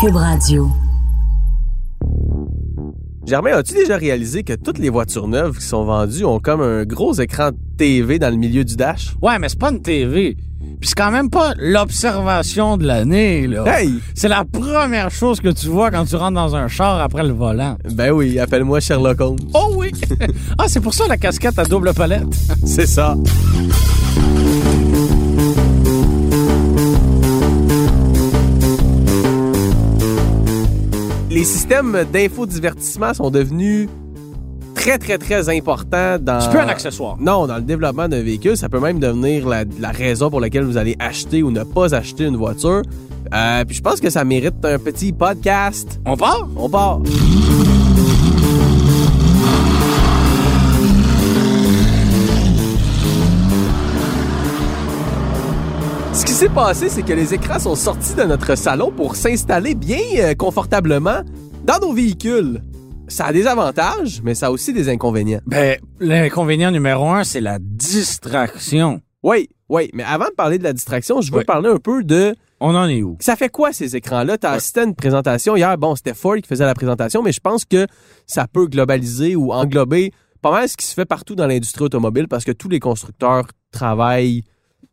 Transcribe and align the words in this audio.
Cube 0.00 0.14
Radio. 0.14 0.70
Germain, 3.26 3.50
as-tu 3.56 3.74
déjà 3.74 3.96
réalisé 3.96 4.44
que 4.44 4.52
toutes 4.52 4.78
les 4.78 4.90
voitures 4.90 5.26
neuves 5.26 5.58
qui 5.58 5.64
sont 5.64 5.84
vendues 5.84 6.24
ont 6.24 6.38
comme 6.38 6.60
un 6.60 6.84
gros 6.84 7.14
écran 7.14 7.50
TV 7.76 8.20
dans 8.20 8.30
le 8.30 8.36
milieu 8.36 8.64
du 8.64 8.76
dash? 8.76 9.16
Ouais, 9.20 9.40
mais 9.40 9.48
c'est 9.48 9.58
pas 9.58 9.70
une 9.72 9.82
TV. 9.82 10.36
Puis 10.78 10.90
c'est 10.90 10.94
quand 10.94 11.10
même 11.10 11.30
pas 11.30 11.54
l'observation 11.58 12.76
de 12.76 12.86
l'année, 12.86 13.48
là. 13.48 13.64
Hey! 13.66 13.94
C'est 14.14 14.28
la 14.28 14.44
première 14.44 15.10
chose 15.10 15.40
que 15.40 15.48
tu 15.48 15.66
vois 15.66 15.90
quand 15.90 16.04
tu 16.04 16.14
rentres 16.14 16.34
dans 16.34 16.54
un 16.54 16.68
char 16.68 17.00
après 17.00 17.24
le 17.24 17.32
volant. 17.32 17.76
Ben 17.90 18.12
oui, 18.12 18.38
appelle-moi 18.38 18.78
Sherlock 18.78 19.20
Holmes. 19.20 19.38
Oh 19.52 19.74
oui! 19.76 19.90
ah, 20.58 20.66
c'est 20.68 20.80
pour 20.80 20.94
ça 20.94 21.08
la 21.08 21.16
casquette 21.16 21.58
à 21.58 21.64
double 21.64 21.92
palette. 21.92 22.28
C'est 22.64 22.86
ça. 22.86 23.16
Les 31.38 31.44
systèmes 31.44 32.04
d'infodivertissement 32.12 33.14
sont 33.14 33.30
devenus 33.30 33.88
très, 34.74 34.98
très, 34.98 35.18
très 35.18 35.48
importants 35.56 36.18
dans... 36.20 36.40
C'est 36.40 36.50
plus 36.50 36.58
un 36.58 36.66
accessoire. 36.66 37.16
Non, 37.20 37.46
dans 37.46 37.58
le 37.58 37.62
développement 37.62 38.08
d'un 38.08 38.24
véhicule, 38.24 38.56
ça 38.56 38.68
peut 38.68 38.80
même 38.80 38.98
devenir 38.98 39.46
la, 39.46 39.62
la 39.78 39.92
raison 39.92 40.30
pour 40.30 40.40
laquelle 40.40 40.64
vous 40.64 40.76
allez 40.76 40.96
acheter 40.98 41.44
ou 41.44 41.52
ne 41.52 41.62
pas 41.62 41.94
acheter 41.94 42.24
une 42.24 42.36
voiture. 42.36 42.82
Euh, 43.32 43.64
puis 43.64 43.76
je 43.76 43.82
pense 43.82 44.00
que 44.00 44.10
ça 44.10 44.24
mérite 44.24 44.64
un 44.64 44.80
petit 44.80 45.12
podcast. 45.12 46.00
On 46.06 46.16
part? 46.16 46.48
On 46.56 46.68
part. 46.68 46.98
S'est 56.38 56.48
passé, 56.48 56.88
c'est 56.88 57.02
que 57.02 57.12
les 57.12 57.34
écrans 57.34 57.58
sont 57.58 57.74
sortis 57.74 58.14
de 58.14 58.22
notre 58.22 58.54
salon 58.54 58.92
pour 58.92 59.16
s'installer 59.16 59.74
bien 59.74 59.98
euh, 60.18 60.34
confortablement 60.34 61.22
dans 61.64 61.80
nos 61.80 61.92
véhicules. 61.92 62.62
Ça 63.08 63.26
a 63.26 63.32
des 63.32 63.48
avantages, 63.48 64.20
mais 64.22 64.36
ça 64.36 64.46
a 64.46 64.50
aussi 64.52 64.72
des 64.72 64.88
inconvénients. 64.88 65.40
Ben, 65.46 65.76
l'inconvénient 65.98 66.70
numéro 66.70 67.08
un, 67.08 67.24
c'est 67.24 67.40
la 67.40 67.58
distraction. 67.58 69.00
Oui, 69.24 69.48
oui, 69.68 69.90
mais 69.94 70.04
avant 70.04 70.26
de 70.26 70.34
parler 70.36 70.58
de 70.58 70.62
la 70.62 70.72
distraction, 70.72 71.20
je 71.20 71.32
veux 71.32 71.38
Oui. 71.38 71.44
parler 71.44 71.70
un 71.70 71.78
peu 71.78 72.04
de 72.04 72.36
On 72.60 72.72
en 72.76 72.88
est 72.88 73.02
où? 73.02 73.16
Ça 73.20 73.34
fait 73.34 73.48
quoi 73.48 73.72
ces 73.72 73.96
écrans-là? 73.96 74.38
Tu 74.38 74.46
as 74.46 74.50
Ouais. 74.50 74.56
assisté 74.58 74.78
à 74.80 74.84
une 74.84 74.94
présentation 74.94 75.56
hier. 75.56 75.76
Bon, 75.76 75.96
c'était 75.96 76.14
Ford 76.14 76.36
qui 76.36 76.46
faisait 76.48 76.64
la 76.66 76.74
présentation, 76.74 77.20
mais 77.20 77.32
je 77.32 77.40
pense 77.40 77.64
que 77.64 77.86
ça 78.28 78.46
peut 78.46 78.66
globaliser 78.66 79.34
ou 79.34 79.52
englober 79.52 80.12
pas 80.40 80.52
mal 80.52 80.68
ce 80.68 80.76
qui 80.76 80.86
se 80.86 80.94
fait 80.94 81.04
partout 81.04 81.34
dans 81.34 81.48
l'industrie 81.48 81.84
automobile 81.84 82.28
parce 82.28 82.44
que 82.44 82.52
tous 82.52 82.68
les 82.68 82.78
constructeurs 82.78 83.44
travaillent 83.72 84.44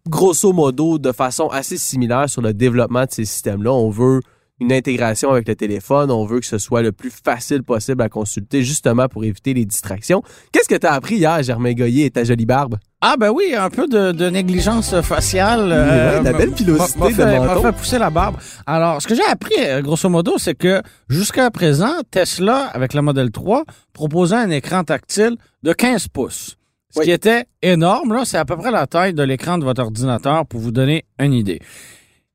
grosso 0.07 0.53
modo 0.53 0.97
de 0.97 1.11
façon 1.11 1.47
assez 1.47 1.77
similaire 1.77 2.29
sur 2.29 2.41
le 2.41 2.53
développement 2.53 3.05
de 3.05 3.11
ces 3.11 3.25
systèmes-là. 3.25 3.71
On 3.73 3.89
veut 3.89 4.21
une 4.61 4.71
intégration 4.71 5.31
avec 5.31 5.49
le 5.49 5.55
téléphone, 5.55 6.09
on 6.11 6.25
veut 6.25 6.39
que 6.39 6.45
ce 6.45 6.57
soit 6.59 6.81
le 6.81 6.93
plus 6.93 7.11
facile 7.11 7.61
possible 7.61 8.01
à 8.01 8.07
consulter 8.07 8.63
justement 8.63 9.09
pour 9.09 9.25
éviter 9.25 9.53
les 9.53 9.65
distractions. 9.65 10.23
Qu'est-ce 10.53 10.69
que 10.69 10.75
tu 10.79 10.87
as 10.87 10.93
appris 10.93 11.15
hier, 11.17 11.43
Germain 11.43 11.73
Goyer 11.73 12.05
et 12.05 12.09
ta 12.11 12.23
jolie 12.23 12.45
barbe? 12.45 12.77
Ah 13.01 13.15
ben 13.19 13.31
oui, 13.31 13.53
un 13.53 13.69
peu 13.69 13.85
de, 13.85 14.13
de 14.13 14.29
négligence 14.29 14.99
faciale. 15.01 15.67
Ouais, 15.67 16.23
la 16.23 16.31
belle 16.31 16.51
pilosité 16.51 16.97
m'a- 16.97 17.05
m'a 17.05 17.11
de 17.11 17.15
fait- 17.15 17.25
m'a 17.39 17.45
menton. 17.47 17.61
fait 17.63 17.71
pousser 17.73 17.99
la 17.99 18.09
barbe. 18.09 18.37
Alors, 18.65 19.01
ce 19.01 19.07
que 19.09 19.13
j'ai 19.15 19.25
appris, 19.25 19.55
euh, 19.59 19.81
grosso 19.81 20.07
modo, 20.07 20.35
c'est 20.37 20.55
que 20.55 20.81
jusqu'à 21.09 21.51
présent, 21.51 21.91
Tesla, 22.09 22.67
avec 22.73 22.93
la 22.93 23.01
Model 23.01 23.31
3, 23.31 23.65
proposait 23.91 24.37
un 24.37 24.49
écran 24.51 24.85
tactile 24.85 25.35
de 25.63 25.73
15 25.73 26.07
pouces. 26.07 26.55
Ce 26.95 26.99
Oui. 27.01 27.05
qui 27.07 27.11
était 27.11 27.43
énorme, 27.61 28.13
là, 28.13 28.23
c'est 28.23 28.37
à 28.37 28.45
peu 28.45 28.55
près 28.55 28.71
la 28.71 28.87
taille 28.87 29.13
de 29.13 29.21
l'écran 29.21 29.57
de 29.57 29.65
votre 29.65 29.81
ordinateur 29.81 30.45
pour 30.45 30.61
vous 30.61 30.71
donner 30.71 31.03
une 31.19 31.33
idée. 31.33 31.59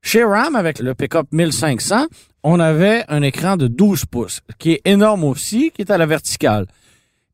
Chez 0.03 0.23
Ram, 0.23 0.55
avec 0.55 0.77
le 0.79 0.93
pick-up 0.93 1.25
1500, 1.31 2.05
on 2.43 2.59
avait 2.59 3.03
un 3.07 3.23
écran 3.23 3.57
de 3.57 3.67
12 3.67 4.05
pouces, 4.05 4.41
qui 4.59 4.73
est 4.73 4.81
énorme 4.85 5.23
aussi, 5.23 5.71
qui 5.71 5.81
est 5.81 5.89
à 5.89 5.97
la 5.97 6.05
verticale. 6.05 6.67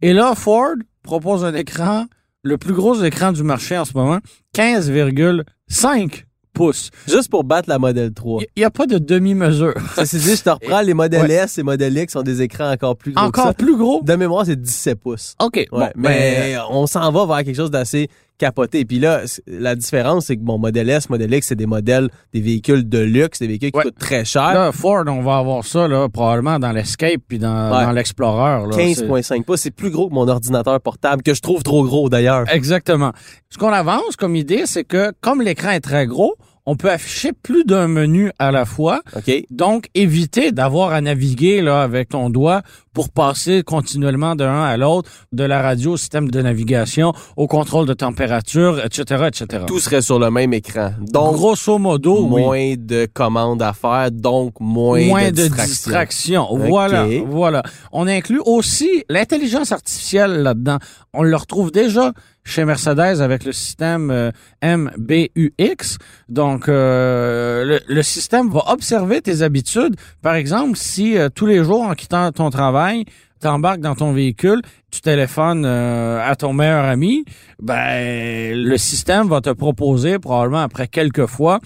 Et 0.01 0.13
là, 0.13 0.35
Ford 0.35 0.75
propose 1.03 1.43
un 1.43 1.53
écran, 1.53 2.05
le 2.43 2.57
plus 2.57 2.73
gros 2.73 3.03
écran 3.03 3.33
du 3.33 3.43
marché 3.43 3.77
en 3.77 3.83
ce 3.83 3.91
moment, 3.93 4.19
15,5 4.55 6.23
pouces. 6.57 6.89
Juste 7.07 7.29
pour 7.29 7.43
battre 7.43 7.69
la 7.69 7.79
Model 7.79 8.11
3. 8.13 8.41
Il 8.55 8.59
n'y 8.59 8.65
a 8.65 8.69
pas 8.71 8.85
de 8.87 8.97
demi-mesure. 8.97 9.73
Ceci 9.95 10.17
dit, 10.17 10.35
je 10.35 10.43
te 10.43 10.49
reprends, 10.49 10.81
les 10.81 10.93
modèles 10.93 11.29
S 11.31 11.57
et 11.57 11.63
modèles 11.63 11.97
X 11.97 12.15
ont 12.15 12.23
des 12.23 12.41
écrans 12.41 12.71
encore 12.71 12.97
plus 12.97 13.11
gros 13.13 13.21
que 13.23 13.27
Encore 13.27 13.47
ça. 13.47 13.53
plus 13.53 13.77
gros? 13.77 14.01
De 14.03 14.15
mémoire, 14.15 14.45
c'est 14.45 14.59
17 14.61 14.99
pouces. 14.99 15.35
OK. 15.41 15.55
Ouais, 15.55 15.67
bon, 15.71 15.89
mais 15.95 16.53
ben, 16.55 16.61
on 16.69 16.87
s'en 16.87 17.11
va 17.11 17.25
vers 17.25 17.43
quelque 17.45 17.55
chose 17.55 17.71
d'assez 17.71 18.09
capoté. 18.39 18.85
Puis 18.85 18.99
là, 18.99 19.21
la 19.47 19.75
différence, 19.75 20.25
c'est 20.27 20.37
que 20.37 20.43
mon 20.43 20.59
modèle 20.59 20.89
S, 20.91 21.09
modèle 21.09 21.33
X, 21.33 21.47
c'est 21.47 21.55
des 21.55 21.65
modèles, 21.65 22.09
des 22.33 22.39
véhicules 22.41 22.87
de 22.87 22.99
luxe, 22.99 23.39
des 23.39 23.47
véhicules 23.47 23.71
qui 23.71 23.77
Ouais. 23.77 23.83
coûtent 23.85 23.97
très 23.97 24.25
cher. 24.25 24.53
là, 24.53 24.71
Ford, 24.71 25.03
on 25.07 25.23
va 25.23 25.37
avoir 25.37 25.65
ça 25.65 25.87
là, 25.87 26.07
probablement 26.07 26.59
dans 26.59 26.71
l'Escape 26.71 27.19
puis 27.27 27.39
dans, 27.39 27.71
Ouais. 27.75 27.83
dans 27.83 27.91
l'Explorer. 27.93 28.67
là. 28.67 28.69
C'est- 28.73 28.77
15,5 28.77 29.43
pouces. 29.43 29.61
C'est 29.61 29.71
plus 29.71 29.89
gros 29.89 30.07
que 30.09 30.13
mon 30.13 30.27
ordinateur 30.27 30.79
portable, 30.81 31.23
que 31.23 31.33
je 31.33 31.41
trouve 31.41 31.63
trop 31.63 31.83
gros 31.83 32.09
d'ailleurs. 32.09 32.45
Exactement. 32.53 33.11
Ce 33.49 33.57
qu'on 33.57 33.73
avance 33.73 34.15
comme 34.15 34.35
idée, 34.35 34.63
c'est 34.67 34.83
que 34.83 35.11
comme 35.19 35.41
l'écran 35.41 35.71
est 35.71 35.79
très 35.79 36.05
gros, 36.05 36.35
on 36.67 36.75
peut 36.75 36.91
afficher 36.91 37.31
plus 37.31 37.63
d'un 37.63 37.87
menu 37.87 38.29
à 38.39 38.51
la 38.51 38.65
fois. 38.65 39.01
Donc, 39.49 39.87
éviter 39.95 40.51
d'avoir 40.51 40.91
à 40.91 40.99
naviguer 40.99 41.61
là 41.61 41.81
avec 41.81 42.09
ton 42.09 42.29
doigt 42.29 42.61
pour 42.93 43.09
passer 43.09 43.63
continuellement 43.63 44.35
d'un 44.35 44.63
à 44.63 44.75
l'autre, 44.75 45.09
de 45.31 45.43
la 45.43 45.61
radio 45.61 45.93
au 45.93 45.97
système 45.97 46.29
de 46.29 46.41
navigation, 46.41 47.13
au 47.37 47.47
contrôle 47.47 47.85
de 47.85 47.93
température, 47.93 48.83
etc., 48.83 49.27
etc. 49.27 49.63
Tout 49.65 49.79
serait 49.79 50.01
sur 50.01 50.19
le 50.19 50.29
même 50.29 50.53
écran. 50.53 50.91
Donc, 50.99 51.35
grosso 51.35 51.77
modo, 51.77 52.23
oui. 52.23 52.41
moins 52.41 52.73
de 52.75 53.07
commandes 53.13 53.61
à 53.61 53.71
faire, 53.71 54.11
donc 54.11 54.55
moins, 54.59 55.05
moins 55.05 55.29
de, 55.29 55.35
distractions. 55.35 55.67
distraction. 55.67 56.47
Voilà, 56.51 57.07
voilà. 57.27 57.63
On 57.93 58.07
inclut 58.07 58.41
aussi 58.45 59.05
l'intelligence 59.09 59.71
artificielle 59.71 60.41
là-dedans. 60.41 60.79
On 61.13 61.23
le 61.23 61.35
retrouve 61.35 61.71
déjà 61.71 62.11
chez 62.47 62.65
Mercedes 62.65 63.21
avec 63.21 63.43
le 63.43 63.51
système 63.51 64.09
euh, 64.09 64.31
MBUX. 64.63 65.97
Donc, 66.29 66.69
euh, 66.69 67.79
le, 67.87 68.01
système 68.01 68.49
va 68.49 68.71
observer 68.71 69.21
tes 69.21 69.41
habitudes. 69.41 69.95
Par 70.21 70.35
exemple, 70.35 70.77
si 70.77 71.17
euh, 71.17 71.29
tous 71.29 71.45
les 71.45 71.63
jours, 71.63 71.83
en 71.83 71.93
quittant 71.93 72.31
ton 72.31 72.49
travail, 72.49 73.05
t'embarques 73.39 73.81
dans 73.81 73.95
ton 73.95 74.13
véhicule, 74.13 74.61
tu 74.91 75.01
téléphones 75.01 75.65
à 75.65 76.35
ton 76.35 76.53
meilleur 76.53 76.85
ami, 76.85 77.23
ben 77.61 78.55
le 78.55 78.77
système 78.77 79.27
va 79.27 79.41
te 79.41 79.51
proposer 79.51 80.17
probablement 80.17 80.61
après 80.61 80.87
quelques 80.87 81.27
fois, 81.27 81.59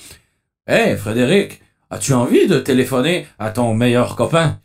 Hey 0.68 0.96
Frédéric, 0.96 1.62
as-tu 1.90 2.14
envie 2.14 2.48
de 2.48 2.60
téléphoner 2.60 3.26
à 3.40 3.50
ton 3.50 3.74
meilleur 3.74 4.16
copain 4.16 4.60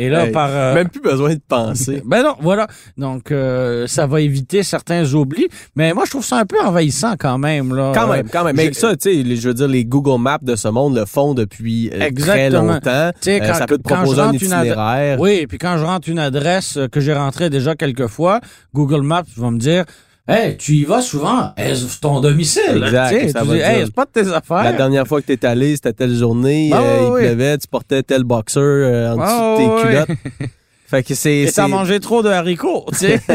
Et 0.00 0.08
là 0.08 0.26
Hey, 0.26 0.32
par 0.32 0.48
euh, 0.50 0.74
Même 0.74 0.88
plus 0.88 1.00
besoin 1.00 1.34
de 1.34 1.40
penser. 1.46 2.02
ben 2.06 2.22
non, 2.22 2.34
voilà. 2.40 2.66
Donc 2.96 3.30
euh, 3.30 3.86
ça 3.86 4.06
va 4.06 4.20
éviter 4.20 4.62
certains 4.62 5.12
oublis, 5.14 5.46
mais 5.76 5.92
moi 5.92 6.04
je 6.06 6.10
trouve 6.10 6.24
ça 6.24 6.38
un 6.38 6.46
peu 6.46 6.60
envahissant 6.60 7.14
quand 7.18 7.38
même 7.38 7.74
là. 7.74 7.92
Quand 7.94 8.06
même, 8.08 8.28
quand 8.30 8.44
même. 8.44 8.56
Mais 8.56 8.72
ça, 8.72 8.96
tu 8.96 9.24
sais, 9.24 9.36
je 9.36 9.48
veux 9.48 9.54
dire, 9.54 9.68
les 9.68 9.84
Google 9.84 10.20
Maps 10.20 10.38
de 10.42 10.56
ce 10.56 10.68
monde 10.68 10.96
le 10.96 11.04
font 11.04 11.34
depuis 11.34 11.90
euh, 11.92 12.10
très 12.16 12.48
longtemps. 12.50 13.10
Quand- 13.22 13.54
ça 13.54 13.66
peut 13.66 13.78
te 13.78 13.82
proposer 13.82 14.20
un 14.20 14.24
rentre 14.26 14.36
une 14.42 14.46
itinéraire. 14.48 15.20
Oui, 15.20 15.46
puis 15.46 15.58
quand 15.58 15.76
je 15.76 15.84
rentre 15.84 16.08
une 16.08 16.18
adresse 16.18 16.78
que 16.90 17.00
j'ai 17.00 17.12
rentrée 17.12 17.50
déjà 17.50 17.74
quelques 17.74 18.06
fois, 18.06 18.40
Google 18.74 19.02
Maps 19.02 19.22
va 19.36 19.50
me 19.50 19.58
dire 19.58 19.84
Hey, 20.28 20.56
tu 20.56 20.74
y 20.74 20.84
vas 20.84 21.00
souvent, 21.00 21.52
est-ce 21.56 21.98
ton 22.00 22.20
domicile? 22.20 22.82
Exact, 22.84 23.10
Tu 23.10 23.20
sais, 23.20 23.28
ça 23.30 23.40
tu 23.40 23.46
va 23.46 23.52
dis, 23.54 23.58
dire. 23.58 23.68
hey, 23.68 23.84
c'est 23.86 23.94
pas 23.94 24.04
de 24.04 24.10
tes 24.10 24.32
affaires. 24.32 24.62
La 24.62 24.72
dernière 24.72 25.06
fois 25.06 25.20
que 25.20 25.26
t'es 25.26 25.44
allé, 25.44 25.74
c'était 25.74 25.92
telle 25.92 26.14
journée, 26.14 26.70
Ah, 26.72 26.80
euh, 26.82 27.08
il 27.18 27.24
pleuvait, 27.26 27.58
tu 27.58 27.66
portais 27.66 28.02
tel 28.02 28.22
boxer 28.24 28.60
euh, 28.60 29.12
en 29.12 29.16
dessous 29.16 29.26
Ah, 29.26 29.56
de 29.58 29.82
tes 29.82 29.88
culottes. 29.88 30.50
Fait 30.86 31.02
que 31.02 31.14
c'est. 31.14 31.38
Et 31.42 31.52
t'as 31.52 31.68
mangé 31.68 31.98
trop 32.00 32.22
de 32.22 32.28
haricots, 32.28 32.86
tu 32.92 32.98
sais. 32.98 33.20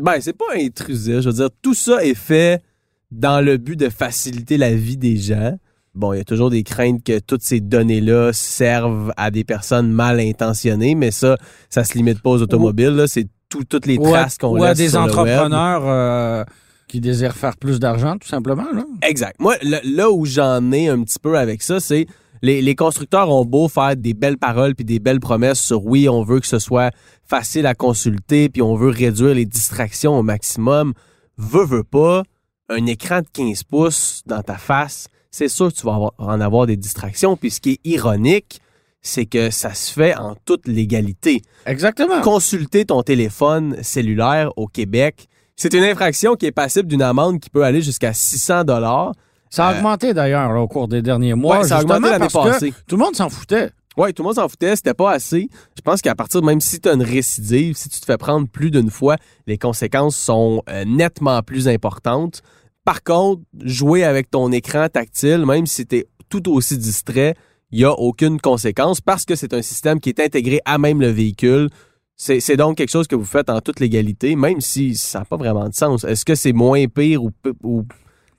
Ben, 0.00 0.14
c'est 0.20 0.32
pas 0.36 0.54
intrusif. 0.58 1.20
Je 1.20 1.28
veux 1.28 1.34
dire, 1.34 1.50
tout 1.60 1.74
ça 1.74 2.02
est 2.02 2.14
fait 2.14 2.62
dans 3.10 3.44
le 3.44 3.58
but 3.58 3.76
de 3.76 3.90
faciliter 3.90 4.56
la 4.56 4.72
vie 4.74 4.96
des 4.96 5.18
gens. 5.18 5.58
Bon, 5.94 6.14
il 6.14 6.16
y 6.16 6.20
a 6.20 6.24
toujours 6.24 6.48
des 6.48 6.62
craintes 6.62 7.04
que 7.04 7.18
toutes 7.18 7.42
ces 7.42 7.60
données-là 7.60 8.32
servent 8.32 9.12
à 9.18 9.30
des 9.30 9.44
personnes 9.44 9.92
mal 9.92 10.18
intentionnées, 10.18 10.94
mais 10.94 11.10
ça, 11.10 11.36
ça 11.68 11.84
se 11.84 11.92
limite 11.92 12.22
pas 12.22 12.30
aux 12.30 12.40
automobiles. 12.40 13.04
C'est 13.06 13.26
tout- 13.58 13.64
toutes 13.64 13.86
les 13.86 13.98
traces 13.98 14.38
qu'on 14.38 14.58
ou 14.58 14.62
à 14.64 14.68
laisse 14.70 14.78
des 14.78 14.88
sur 14.90 15.00
le 15.00 15.06
web. 15.06 15.18
entrepreneurs 15.18 15.82
euh, 15.86 16.44
qui 16.88 17.00
désirent 17.00 17.34
faire 17.36 17.56
plus 17.56 17.78
d'argent, 17.80 18.16
tout 18.18 18.28
simplement. 18.28 18.66
Là. 18.74 18.84
Exact. 19.02 19.36
Moi, 19.38 19.54
le- 19.62 19.80
là 19.96 20.10
où 20.10 20.24
j'en 20.26 20.72
ai 20.72 20.88
un 20.88 21.02
petit 21.02 21.18
peu 21.18 21.38
avec 21.38 21.62
ça, 21.62 21.80
c'est 21.80 22.06
les, 22.42 22.60
les 22.60 22.74
constructeurs 22.74 23.30
ont 23.30 23.44
beau 23.44 23.68
faire 23.68 23.96
des 23.96 24.14
belles 24.14 24.36
paroles 24.38 24.74
puis 24.74 24.84
des 24.84 24.98
belles 24.98 25.20
promesses 25.20 25.60
sur 25.60 25.86
oui, 25.86 26.08
on 26.08 26.22
veut 26.24 26.40
que 26.40 26.46
ce 26.46 26.58
soit 26.58 26.90
facile 27.24 27.66
à 27.66 27.74
consulter 27.74 28.48
puis 28.48 28.62
on 28.62 28.74
veut 28.74 28.90
réduire 28.90 29.34
les 29.34 29.46
distractions 29.46 30.18
au 30.18 30.22
maximum. 30.22 30.92
Veux, 31.38 31.64
veux 31.64 31.84
pas, 31.84 32.24
un 32.68 32.84
écran 32.86 33.20
de 33.20 33.26
15 33.32 33.62
pouces 33.62 34.22
dans 34.26 34.42
ta 34.42 34.56
face, 34.56 35.06
c'est 35.30 35.48
sûr 35.48 35.68
que 35.72 35.78
tu 35.78 35.86
vas 35.86 35.94
avoir- 35.94 36.12
en 36.18 36.40
avoir 36.40 36.66
des 36.66 36.76
distractions. 36.76 37.36
Puis 37.36 37.50
ce 37.52 37.60
qui 37.60 37.70
est 37.72 37.80
ironique, 37.84 38.60
c'est 39.02 39.26
que 39.26 39.50
ça 39.50 39.74
se 39.74 39.92
fait 39.92 40.16
en 40.16 40.36
toute 40.44 40.66
légalité. 40.68 41.42
Exactement. 41.66 42.20
Consulter 42.20 42.84
ton 42.84 43.02
téléphone 43.02 43.76
cellulaire 43.82 44.50
au 44.56 44.66
Québec, 44.66 45.28
c'est 45.56 45.74
une 45.74 45.84
infraction 45.84 46.34
qui 46.36 46.46
est 46.46 46.52
passible 46.52 46.88
d'une 46.88 47.02
amende 47.02 47.40
qui 47.40 47.50
peut 47.50 47.64
aller 47.64 47.82
jusqu'à 47.82 48.12
600 48.12 48.64
dollars. 48.64 49.12
Ça 49.50 49.66
a 49.66 49.74
Euh, 49.74 49.76
augmenté 49.78 50.14
d'ailleurs 50.14 50.50
au 50.60 50.66
cours 50.66 50.88
des 50.88 51.02
derniers 51.02 51.34
mois. 51.34 51.58
Ouais, 51.58 51.64
ça 51.64 51.78
a 51.78 51.82
augmenté 51.82 52.08
l'année 52.10 52.28
passée. 52.32 52.72
Tout 52.88 52.96
le 52.96 53.04
monde 53.04 53.14
s'en 53.16 53.28
foutait. 53.28 53.70
Ouais, 53.98 54.12
tout 54.14 54.22
le 54.22 54.28
monde 54.28 54.36
s'en 54.36 54.48
foutait, 54.48 54.74
c'était 54.74 54.94
pas 54.94 55.10
assez. 55.12 55.50
Je 55.76 55.82
pense 55.82 56.00
qu'à 56.00 56.14
partir, 56.14 56.42
même 56.42 56.60
si 56.62 56.80
tu 56.80 56.88
as 56.88 56.94
une 56.94 57.02
récidive, 57.02 57.76
si 57.76 57.90
tu 57.90 58.00
te 58.00 58.06
fais 58.06 58.16
prendre 58.16 58.48
plus 58.48 58.70
d'une 58.70 58.88
fois, 58.90 59.16
les 59.46 59.58
conséquences 59.58 60.16
sont 60.16 60.62
euh, 60.70 60.84
nettement 60.86 61.42
plus 61.42 61.68
importantes. 61.68 62.40
Par 62.86 63.02
contre, 63.02 63.42
jouer 63.62 64.04
avec 64.04 64.30
ton 64.30 64.50
écran 64.50 64.88
tactile, 64.88 65.44
même 65.44 65.66
si 65.66 65.86
tu 65.86 65.96
es 65.98 66.06
tout 66.30 66.50
aussi 66.50 66.78
distrait, 66.78 67.34
il 67.72 67.78
n'y 67.78 67.84
a 67.84 67.92
aucune 67.92 68.40
conséquence 68.40 69.00
parce 69.00 69.24
que 69.24 69.34
c'est 69.34 69.54
un 69.54 69.62
système 69.62 69.98
qui 69.98 70.10
est 70.10 70.20
intégré 70.20 70.60
à 70.64 70.78
même 70.78 71.00
le 71.00 71.08
véhicule. 71.08 71.68
C'est 72.16 72.56
donc 72.56 72.76
quelque 72.76 72.90
chose 72.90 73.08
que 73.08 73.16
vous 73.16 73.24
faites 73.24 73.50
en 73.50 73.60
toute 73.60 73.80
légalité, 73.80 74.36
même 74.36 74.60
si 74.60 74.94
ça 74.94 75.20
n'a 75.20 75.24
pas 75.24 75.36
vraiment 75.36 75.68
de 75.68 75.74
sens. 75.74 76.04
Est-ce 76.04 76.24
que 76.24 76.34
c'est 76.36 76.52
moins 76.52 76.86
pire 76.86 77.22
ou, 77.24 77.30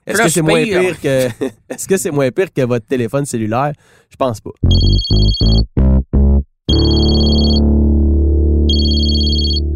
est-ce 0.06 0.22
que 0.22 0.28
c'est 0.28 0.40
moins 0.42 0.62
pire. 0.62 0.98
que 1.00 1.28
est-ce 1.68 1.86
que 1.88 1.96
c'est 1.98 2.10
moins 2.12 2.30
pire 2.30 2.50
que 2.52 2.62
votre 2.62 2.86
téléphone 2.86 3.26
cellulaire? 3.26 3.72
Je 4.08 4.16
pense 4.16 4.40
pas. 4.40 4.52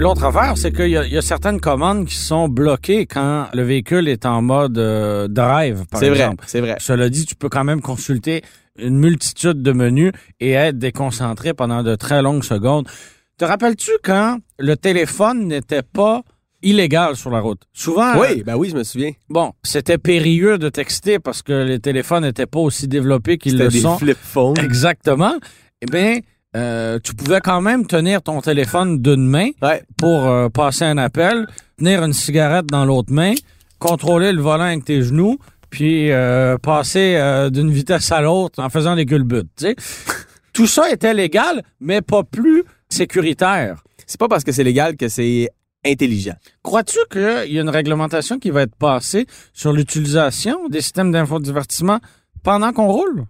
L'autre 0.00 0.25
affaire, 0.25 0.56
c'est 0.56 0.70
qu'il 0.72 0.90
y, 0.90 0.96
a- 0.96 1.04
il 1.04 1.12
y 1.12 1.19
a 1.19 1.22
certaines 1.22 1.61
commandes 1.61 2.06
qui 2.06 2.14
sont 2.14 2.49
bloquées 2.49 3.06
quand 3.06 3.49
le 3.52 3.62
véhicule 3.64 4.08
est 4.08 4.26
en 4.26 4.40
mode 4.43 4.78
euh, 4.78 5.26
drive, 5.26 5.84
par 5.90 5.99
C'est 5.99 6.08
vrai, 6.11 6.20
exemple. 6.20 6.44
c'est 6.46 6.61
vrai. 6.61 6.76
Cela 6.78 7.08
dit, 7.08 7.26
tu 7.26 7.34
peux 7.34 7.49
quand 7.49 7.64
même 7.64 7.81
consulter 7.81 8.43
une 8.78 8.98
multitude 8.98 9.62
de 9.62 9.72
menus 9.72 10.12
et 10.40 10.52
être 10.52 10.78
déconcentré 10.78 11.54
pendant 11.54 11.82
de 11.82 11.94
très 11.94 12.22
longues 12.22 12.44
secondes. 12.44 12.88
Te 13.38 13.44
rappelles-tu 13.44 13.90
quand 14.02 14.38
le 14.58 14.76
téléphone 14.76 15.46
n'était 15.46 15.82
pas 15.82 16.22
illégal 16.62 17.14
sur 17.16 17.30
la 17.30 17.40
route? 17.40 17.62
Souvent, 17.72 18.19
Oui, 18.20 18.42
ben 18.44 18.56
oui, 18.56 18.70
je 18.70 18.76
me 18.76 18.82
souviens. 18.82 19.12
bon, 19.28 19.52
c'était 19.62 19.98
périlleux 19.98 20.58
de 20.58 20.69
texter 20.69 21.19
parce 21.20 21.42
que 21.42 21.52
les 21.52 21.78
téléphones 21.78 22.25
n'étaient 22.25 22.46
pas 22.46 22.58
aussi 22.60 22.88
développés 22.88 23.38
qu'ils 23.38 23.56
le 23.58 23.69
des 23.69 23.80
sont. 23.80 23.96
flip 23.98 24.19
phones. 24.20 24.58
Exactement. 24.58 25.34
Eh 25.82 25.86
bien, 25.86 26.19
euh, 26.56 26.98
tu 27.02 27.14
pouvais 27.14 27.40
quand 27.40 27.60
même 27.60 27.86
tenir 27.86 28.22
ton 28.22 28.40
téléphone 28.40 29.00
d'une 29.00 29.26
main 29.28 29.50
Ouais. 29.62 29.82
pour 29.96 30.26
euh, 30.26 30.48
passer 30.48 30.84
un 30.84 30.98
appel, 30.98 31.46
tenir 31.78 32.02
une 32.02 32.12
cigarette 32.12 32.66
dans 32.66 32.84
l'autre 32.84 33.12
main, 33.12 33.34
contrôler 33.78 34.32
le 34.32 34.42
volant 34.42 34.64
avec 34.64 34.84
tes 34.84 35.02
genoux, 35.02 35.38
puis 35.70 36.11
euh, 36.11 36.56
passer 36.59 37.17
euh, 37.17 37.50
d'une 37.50 37.70
vitesse 37.70 38.11
à 38.12 38.20
l'autre 38.20 38.62
en 38.62 38.69
faisant 38.70 38.97
des 38.97 39.06
culbutes. 39.06 39.67
Tout 40.53 40.67
ça 40.67 40.91
était 40.91 41.15
légal, 41.15 41.62
mais 41.81 42.03
pas 42.03 42.25
plus 42.25 42.65
sécuritaire. 42.88 43.82
C'est 44.06 44.19
pas 44.19 44.29
parce 44.29 44.44
que 44.44 44.53
c'est 44.53 44.65
légal 44.65 44.97
que 44.97 45.09
c'est 45.09 45.50
intelligent. 45.85 46.35
Crois-tu 46.62 46.99
qu'il 47.11 47.53
y 47.53 47.59
a 47.59 47.62
une 47.62 47.69
réglementation 47.69 48.38
qui 48.38 48.50
va 48.50 48.62
être 48.62 48.75
passée 48.75 49.26
sur 49.53 49.73
l'utilisation 49.73 50.69
des 50.69 50.81
systèmes 50.81 51.12
d'infodivertissement 51.12 52.00
pendant 52.43 52.73
qu'on 52.73 52.88
roule? 52.88 53.26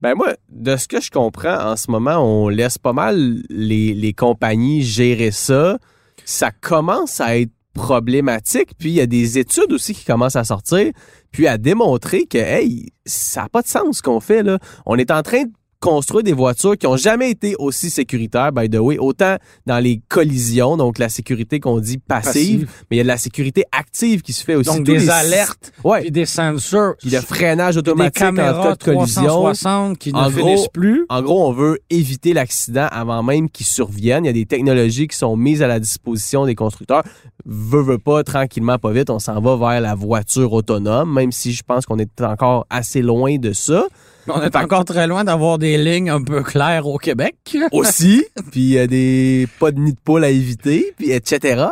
Ben 0.00 0.14
moi, 0.14 0.34
de 0.48 0.76
ce 0.76 0.88
que 0.88 1.00
je 1.00 1.10
comprends, 1.10 1.72
en 1.72 1.76
ce 1.76 1.90
moment, 1.90 2.16
on 2.18 2.48
laisse 2.48 2.78
pas 2.78 2.94
mal 2.94 3.42
les, 3.50 3.92
les 3.92 4.12
compagnies 4.14 4.82
gérer 4.82 5.30
ça. 5.30 5.78
Ça 6.24 6.50
commence 6.50 7.20
à 7.20 7.36
être 7.36 7.50
problématique, 7.74 8.70
puis 8.78 8.90
il 8.90 8.94
y 8.94 9.00
a 9.00 9.06
des 9.06 9.38
études 9.38 9.72
aussi 9.72 9.94
qui 9.94 10.04
commencent 10.04 10.36
à 10.36 10.44
sortir, 10.44 10.92
puis 11.30 11.46
à 11.46 11.58
démontrer 11.58 12.26
que, 12.26 12.38
hey, 12.38 12.92
ça 13.06 13.42
n'a 13.42 13.48
pas 13.48 13.62
de 13.62 13.68
sens 13.68 13.98
ce 13.98 14.02
qu'on 14.02 14.20
fait 14.20 14.42
là. 14.42 14.58
On 14.86 14.96
est 14.96 15.10
en 15.10 15.22
train 15.22 15.44
de 15.44 15.50
construire 15.80 16.22
des 16.22 16.34
voitures 16.34 16.76
qui 16.76 16.86
ont 16.86 16.98
jamais 16.98 17.30
été 17.30 17.56
aussi 17.58 17.88
sécuritaires, 17.88 18.52
by 18.52 18.68
the 18.68 18.76
way, 18.76 18.98
autant 18.98 19.36
dans 19.66 19.78
les 19.78 20.02
collisions, 20.08 20.76
donc 20.76 20.98
la 20.98 21.08
sécurité 21.08 21.58
qu'on 21.58 21.78
dit 21.80 21.96
passive, 21.96 22.68
mais 22.90 22.96
il 22.96 22.98
y 22.98 23.00
a 23.00 23.04
de 23.04 23.08
la 23.08 23.16
sécurité 23.16 23.64
active 23.72 24.20
qui 24.20 24.34
se 24.34 24.44
fait 24.44 24.54
aussi. 24.56 24.68
Donc 24.68 24.84
des 24.84 24.98
les- 24.98 25.08
alertes, 25.10 25.72
Ouais. 25.82 26.02
puis 26.02 26.10
des 26.10 26.26
sensors, 26.26 26.94
Puis 26.98 27.08
le 27.08 27.20
freinage 27.22 27.74
des 27.76 27.78
automatique 27.78 28.22
en 28.22 28.26
caméras 28.26 28.62
cas 28.62 28.74
de 28.76 28.84
collision. 28.84 29.22
360 29.24 29.98
qui 29.98 30.12
En 30.12 30.26
ne 30.26 30.30
gros, 30.36 30.46
finissent 30.48 30.68
plus. 30.68 31.06
En 31.08 31.22
gros, 31.22 31.48
on 31.48 31.52
veut 31.52 31.78
éviter 31.88 32.34
l'accident 32.34 32.88
avant 32.92 33.22
même 33.22 33.48
qu'il 33.48 33.64
survienne. 33.64 34.24
Il 34.24 34.28
y 34.28 34.30
a 34.30 34.34
des 34.34 34.44
technologies 34.46 35.08
qui 35.08 35.16
sont 35.16 35.34
mises 35.36 35.62
à 35.62 35.66
la 35.66 35.80
disposition 35.80 36.44
des 36.44 36.54
constructeurs. 36.54 37.04
Veux, 37.46 37.80
veux 37.82 37.98
pas, 37.98 38.22
tranquillement, 38.22 38.76
pas 38.78 38.92
vite, 38.92 39.08
on 39.08 39.18
s'en 39.18 39.40
va 39.40 39.56
vers 39.56 39.80
la 39.80 39.94
voiture 39.94 40.52
autonome, 40.52 41.10
même 41.10 41.32
si 41.32 41.52
je 41.52 41.62
pense 41.66 41.86
qu'on 41.86 41.98
est 41.98 42.20
encore 42.20 42.66
assez 42.68 43.00
loin 43.00 43.36
de 43.38 43.54
ça. 43.54 43.86
On 44.34 44.42
est 44.42 44.56
encore 44.56 44.84
très 44.84 45.06
loin 45.06 45.24
d'avoir 45.24 45.58
des 45.58 45.76
lignes 45.76 46.10
un 46.10 46.22
peu 46.22 46.42
claires 46.42 46.86
au 46.86 46.98
Québec. 46.98 47.36
Aussi, 47.72 48.24
puis 48.50 48.60
il 48.60 48.68
y 48.70 48.78
a 48.78 48.86
des 48.86 49.48
pas 49.58 49.70
de 49.70 49.80
nid 49.80 49.92
de 49.92 49.98
poule 50.02 50.24
à 50.24 50.30
éviter, 50.30 50.94
puis 50.96 51.12
etc. 51.12 51.66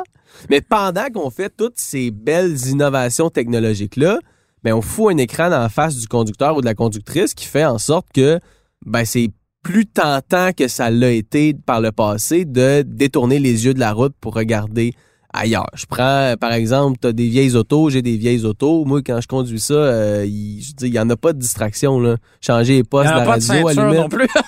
Mais 0.50 0.60
pendant 0.60 1.06
qu'on 1.12 1.31
fait 1.31 1.52
toutes 1.56 1.78
ces 1.78 2.10
belles 2.10 2.66
innovations 2.66 3.31
technologiques-là, 3.31 4.19
ben 4.62 4.75
on 4.75 4.82
fout 4.82 5.12
un 5.12 5.19
écran 5.19 5.52
en 5.52 5.69
face 5.69 5.96
du 5.96 6.06
conducteur 6.06 6.56
ou 6.56 6.60
de 6.60 6.66
la 6.66 6.75
conductrice 6.75 7.34
qui 7.34 7.46
fait 7.46 7.64
en 7.64 7.78
sorte 7.78 8.06
que 8.12 8.40
ben 8.84 9.04
c'est 9.04 9.31
plus 9.62 9.87
tentant 9.87 10.52
que 10.52 10.69
ça 10.69 10.90
l'a 10.90 11.11
été 11.11 11.54
par 11.54 11.81
le 11.81 11.93
passé 11.93 12.44
de 12.44 12.82
détourner 12.82 13.38
les 13.38 13.66
yeux 13.66 13.75
de 13.75 13.81
la 13.81 13.93
route 13.93 14.14
pour 14.20 14.34
regarder 14.34 14.94
ailleurs. 15.32 15.66
Je 15.75 15.86
prends, 15.86 16.34
par 16.40 16.52
exemple, 16.52 16.98
t'as 17.00 17.12
des 17.12 17.28
vieilles 17.28 17.54
autos, 17.56 17.90
j'ai 17.90 18.02
des 18.02 18.16
vieilles 18.16 18.44
autos. 18.44 18.84
Moi, 18.84 19.02
quand 19.04 19.20
je 19.20 19.26
conduis 19.28 19.60
ça, 19.60 19.75
euh, 19.75 20.25
il, 20.26 20.60
je 20.62 20.72
dis, 20.75 20.86
il 20.88 20.94
y 20.94 20.98
en 21.00 21.08
a 21.10 21.16
pas 21.16 21.32
de 21.32 21.38
distraction, 21.38 22.00
là. 22.00 22.16
Changer 22.40 22.75
les 22.75 22.78
Il 22.78 22.84
postes 22.84 23.06
n'y 23.08 23.14
de 23.14 23.14
en 23.14 23.19
la 23.19 23.22
a 23.22 23.26
pas 23.26 23.36
de 23.38 23.42
ceinture 23.42 23.92
non 23.94 24.08
plus. 24.08 24.28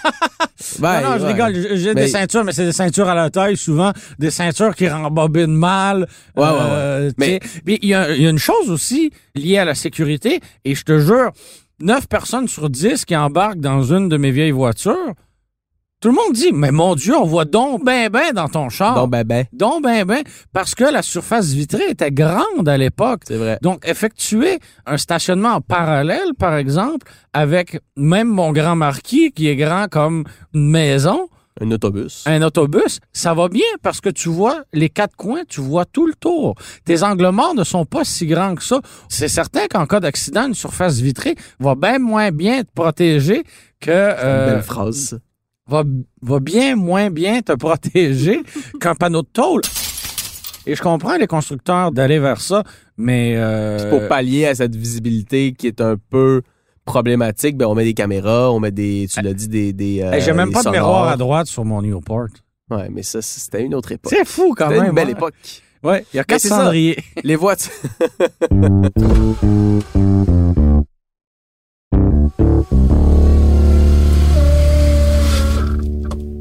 Ouais, 0.79 1.03
non, 1.03 1.11
non, 1.13 1.17
je 1.19 1.23
ouais. 1.23 1.33
rigole. 1.33 1.55
J'ai- 1.79 1.95
Mais- 1.95 2.03
des 2.03 2.09
ceintures, 2.09 2.45
mais 2.45 2.53
c'est 2.53 2.67
des 2.67 2.73
ceintures 2.73 3.09
à 3.09 3.15
la 3.15 3.31
taille, 3.31 3.57
souvent. 3.57 3.93
Des 4.19 4.31
ceintures 4.31 4.75
qui 4.75 4.87
rembobinent 4.89 5.47
mal. 5.57 6.07
Ouais, 6.37 6.43
ouais, 6.45 6.49
Euh, 6.61 7.09
tu 7.09 7.15
Mais- 7.19 7.41
il 7.67 7.89
y, 7.89 7.95
a 7.95 8.15
il 8.15 8.23
y 8.23 8.27
a 8.27 8.31
une 8.31 8.39
chose 8.39 8.71
aussi 8.71 9.11
liée 9.35 9.57
à 9.57 9.65
la 9.65 9.75
sécurité, 9.75 10.41
et 10.67 10.75
je 10.75 10.85
te 10.85 10.99
jure, 10.99 11.31
9 11.81 12.07
personnes 12.09 12.47
sur 12.47 12.69
10 12.69 13.07
qui 13.07 13.17
embarquent 13.17 13.61
dans 13.61 13.83
une 13.83 14.11
de 14.11 14.19
mes 14.19 14.31
vieilles 14.31 14.51
voitures, 14.51 15.15
tout 16.01 16.09
le 16.09 16.15
monde 16.15 16.33
dit, 16.33 16.51
mais 16.53 16.71
mon 16.71 16.95
Dieu, 16.95 17.15
on 17.15 17.25
voit 17.27 17.45
donc 17.45 17.85
ben 17.85 18.09
ben 18.09 18.33
dans 18.33 18.49
ton 18.49 18.69
char. 18.71 18.95
Donc, 18.95 19.11
ben, 19.11 19.23
ben, 19.25 19.45
Donc 19.53 19.83
ben 19.83 20.05
ben, 20.07 20.23
parce 20.53 20.75
que 20.75 20.85
la 20.85 21.03
surface 21.03 21.49
vitrée 21.53 21.91
était 21.91 22.11
grande 22.11 22.67
à 22.69 22.79
l'époque. 22.79 23.23
c'est 23.27 23.37
vrai. 23.37 23.59
Donc, 23.63 23.87
effectuer 23.87 24.59
un 24.87 24.97
stationnement 24.97 25.51
en 25.51 25.61
parallèle, 25.61 26.33
par 26.39 26.57
exemple, 26.57 27.07
avec 27.35 27.79
même 27.97 28.29
mon 28.29 28.53
grand 28.53 28.77
marquis, 28.77 29.31
qui 29.33 29.49
est 29.49 29.57
grand 29.57 29.89
comme 29.91 30.25
une 30.55 30.71
maison, 30.71 31.29
Un 31.61 31.71
autobus. 31.71 32.23
un 32.27 32.41
autobus, 32.41 33.01
ça 33.13 33.35
va 33.35 33.49
bien 33.49 33.67
parce 33.83 34.01
que 34.01 34.09
tu 34.09 34.31
vois 34.31 34.63
les 34.73 34.89
quatre 34.89 35.17
coins, 35.17 35.43
tu 35.47 35.61
vois 35.61 35.85
tout 35.85 36.07
le 36.07 36.15
tour. 36.15 36.55
Tes 36.87 37.03
angles 37.03 37.29
morts 37.31 37.55
ne 37.55 37.65
sont 37.65 37.85
pas 37.85 38.05
si 38.05 38.27
grands 38.27 38.55
que 38.55 38.63
ça. 38.65 38.81
C'est 39.11 39.29
certain 39.29 39.67
qu'en 39.69 39.85
cas 39.85 40.01
d'accident, 40.01 40.47
une 40.49 40.55
surface 40.55 40.99
vitrée 41.01 41.35
va 41.59 41.75
bien 41.75 41.99
moins 41.99 42.31
bien 42.31 42.63
te 42.63 42.71
protéger 42.75 43.43
que... 43.81 43.91
euh, 43.91 44.55
Belle 44.55 44.63
phrase. 44.63 45.21
Va, 45.71 45.85
va 46.21 46.41
bien 46.41 46.77
moins 46.77 47.11
bien 47.11 47.41
te 47.41 47.53
protéger 47.53 48.43
qu'un 48.81 48.95
panneau 48.95 49.23
de 49.23 49.29
tôle. 49.33 49.63
Et 50.67 50.75
je 50.75 50.83
comprends 50.83 51.17
les 51.17 51.27
constructeurs 51.27 51.91
d'aller 51.91 52.19
vers 52.19 52.41
ça, 52.41 52.65
mais... 52.99 53.33
euh, 53.37 53.89
Pour 53.89 54.07
pallier 54.09 54.47
à 54.47 54.55
cette 54.55 54.77
visibilité 54.77 55.53
qui 55.53 55.67
est 55.69 55.81
un 55.81 55.97
peu 56.11 56.43
problématique, 56.85 57.57
ben 57.57 57.67
on 57.67 57.75
met 57.75 57.85
des 57.85 57.95
caméras, 57.95 58.53
on 58.53 58.61
met 58.61 58.71
des, 58.71 59.07
tu 59.11 59.23
l'as 59.23 59.33
dit, 59.33 59.49
des, 59.49 59.73
des 59.73 60.03
euh, 60.03 60.13
hey, 60.13 60.21
J'ai 60.21 60.33
même 60.33 60.53
pas 60.53 60.63
de 60.63 60.71
miroir 60.71 61.09
à 61.09 61.17
droite 61.17 61.47
sur 61.47 61.65
mon 61.65 61.81
Newport. 61.83 62.29
Ouais, 62.71 62.89
mais 62.91 63.03
ça, 63.03 63.23
c'était 63.23 63.63
une 63.63 63.75
autre 63.75 63.93
époque. 63.93 64.13
C'est 64.15 64.27
fou 64.27 64.55
quand 64.57 64.69
même. 64.69 64.85
une 64.85 64.93
belle 64.93 65.09
hein? 65.09 65.13
époque. 65.13 65.35
Ouais, 65.83 66.05
il 66.13 66.19
y 66.19 66.21
a 66.21 66.25
quatre 66.25 66.41
c'est 66.43 66.49
cendriers. 66.49 66.99
Les 67.25 67.37
voitures. 67.37 67.73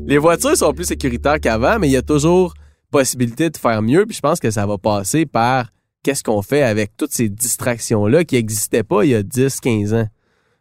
Les 0.10 0.18
voitures 0.18 0.58
sont 0.58 0.74
plus 0.74 0.86
sécuritaires 0.86 1.39
qu'avant, 1.39 1.78
mais 1.80 1.88
il 1.88 1.92
y 1.92 1.98
a 1.98 2.01
toujours 2.01 2.54
possibilité 2.92 3.50
de 3.50 3.58
faire 3.58 3.82
mieux. 3.82 4.06
Puis 4.06 4.16
je 4.16 4.22
pense 4.22 4.39
que 4.39 4.50
ça 4.50 4.66
va 4.66 4.78
passer 4.78 5.25
par 5.25 5.70
qu'est-ce 6.04 6.24
qu'on 6.24 6.42
fait 6.42 6.63
avec 6.63 6.98
toutes 6.98 7.12
ces 7.12 7.30
distractions-là 7.30 8.24
qui 8.24 8.36
n'existaient 8.36 8.84
pas 8.84 9.04
il 9.06 9.12
y 9.12 9.16
a 9.16 9.22
10, 9.24 9.60
15 9.60 9.94
ans. 9.94 10.08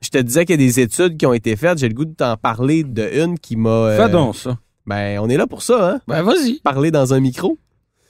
Je 0.03 0.11
te 0.11 0.19
disais 0.19 0.45
qu'il 0.45 0.61
y 0.61 0.65
a 0.65 0.67
des 0.67 0.81
études 0.81 1.17
qui 1.17 1.27
ont 1.27 1.33
été 1.33 1.57
faites. 1.57 1.79
J'ai 1.79 1.89
le 1.89 1.95
goût 1.95 2.05
de 2.05 2.15
t'en 2.15 2.37
parler 2.37 2.85
de 2.85 3.09
une 3.25 3.39
qui 3.39 3.57
m'a. 3.57 3.71
euh, 3.71 3.97
Fais 3.97 4.13
donc 4.13 4.37
ça. 4.37 4.59
Ben, 4.87 5.19
on 5.21 5.29
est 5.29 5.37
là 5.37 5.47
pour 5.47 5.63
ça, 5.63 5.93
hein? 5.95 6.01
Ben 6.07 6.23
vas-y. 6.23 6.61
Parler 6.61 6.91
dans 6.91 7.15
un 7.15 7.21
micro. 7.21 7.59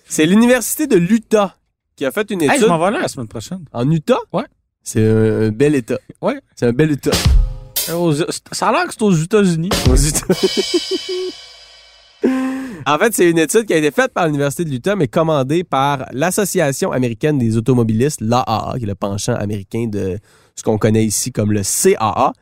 C'est 0.06 0.26
l'Université 0.26 0.86
de 0.86 0.96
l'Utah 0.96 1.56
qui 1.96 2.04
a 2.04 2.10
fait 2.10 2.30
une 2.30 2.42
Hey, 2.42 2.48
étude. 2.50 2.62
je 2.62 2.66
m'en 2.66 2.78
vais 2.78 2.90
là 2.90 3.00
la 3.02 3.08
semaine 3.08 3.28
prochaine. 3.28 3.64
En 3.72 3.88
Utah? 3.90 4.18
Ouais. 4.32 4.44
C'est 4.82 5.06
un, 5.06 5.46
un 5.46 5.48
bel 5.50 5.74
État. 5.76 5.98
Ouais. 6.20 6.40
C'est 6.56 6.66
un 6.66 6.72
bel 6.72 6.90
État. 6.90 7.10
Euh, 7.90 7.94
aux- 7.94 8.12
Ça 8.52 8.68
a 8.68 8.72
l'air 8.72 8.86
que 8.86 8.92
c'est 8.94 9.02
aux 9.02 9.12
États-Unis. 9.12 9.70
En 12.86 12.96
fait, 12.98 13.12
c'est 13.14 13.30
une 13.30 13.38
étude 13.38 13.66
qui 13.66 13.74
a 13.74 13.76
été 13.76 13.90
faite 13.90 14.12
par 14.14 14.26
l'Université 14.26 14.64
de 14.64 14.70
l'Utah, 14.70 14.96
mais 14.96 15.08
commandée 15.08 15.62
par 15.62 16.06
l'Association 16.12 16.90
américaine 16.90 17.38
des 17.38 17.56
automobilistes, 17.56 18.20
l'AAA, 18.20 18.74
qui 18.78 18.84
est 18.84 18.86
le 18.86 18.94
penchant 18.94 19.34
américain 19.34 19.86
de 19.88 20.18
ce 20.56 20.62
qu'on 20.62 20.78
connaît 20.78 21.04
ici 21.04 21.30
comme 21.30 21.52
le 21.52 21.62
CAA. 21.62 22.32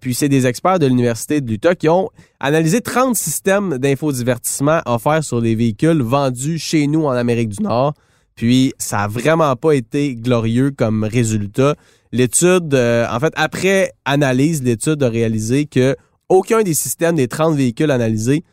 Puis 0.00 0.14
c'est 0.14 0.28
des 0.28 0.46
experts 0.46 0.78
de 0.78 0.86
l'Université 0.86 1.40
de 1.40 1.50
l'Utah 1.50 1.74
qui 1.74 1.88
ont 1.88 2.10
analysé 2.38 2.80
30 2.80 3.16
systèmes 3.16 3.78
d'infodivertissement 3.78 4.80
offerts 4.86 5.24
sur 5.24 5.40
les 5.40 5.54
véhicules 5.54 6.02
vendus 6.02 6.58
chez 6.58 6.86
nous 6.86 7.04
en 7.06 7.10
Amérique 7.12 7.48
du 7.48 7.62
Nord. 7.62 7.94
Puis 8.36 8.74
ça 8.78 9.00
a 9.00 9.08
vraiment 9.08 9.56
pas 9.56 9.72
été 9.72 10.14
glorieux 10.14 10.70
comme 10.70 11.02
résultat. 11.04 11.74
L'étude, 12.12 12.74
euh, 12.74 13.06
en 13.10 13.20
fait, 13.20 13.32
après 13.36 13.92
analyse, 14.04 14.62
l'étude 14.62 15.02
a 15.02 15.08
réalisé 15.08 15.66
que 15.66 15.96
aucun 16.28 16.62
des 16.62 16.74
systèmes 16.74 17.16
des 17.16 17.28
30 17.28 17.56
véhicules 17.56 17.90
analysés 17.90 18.44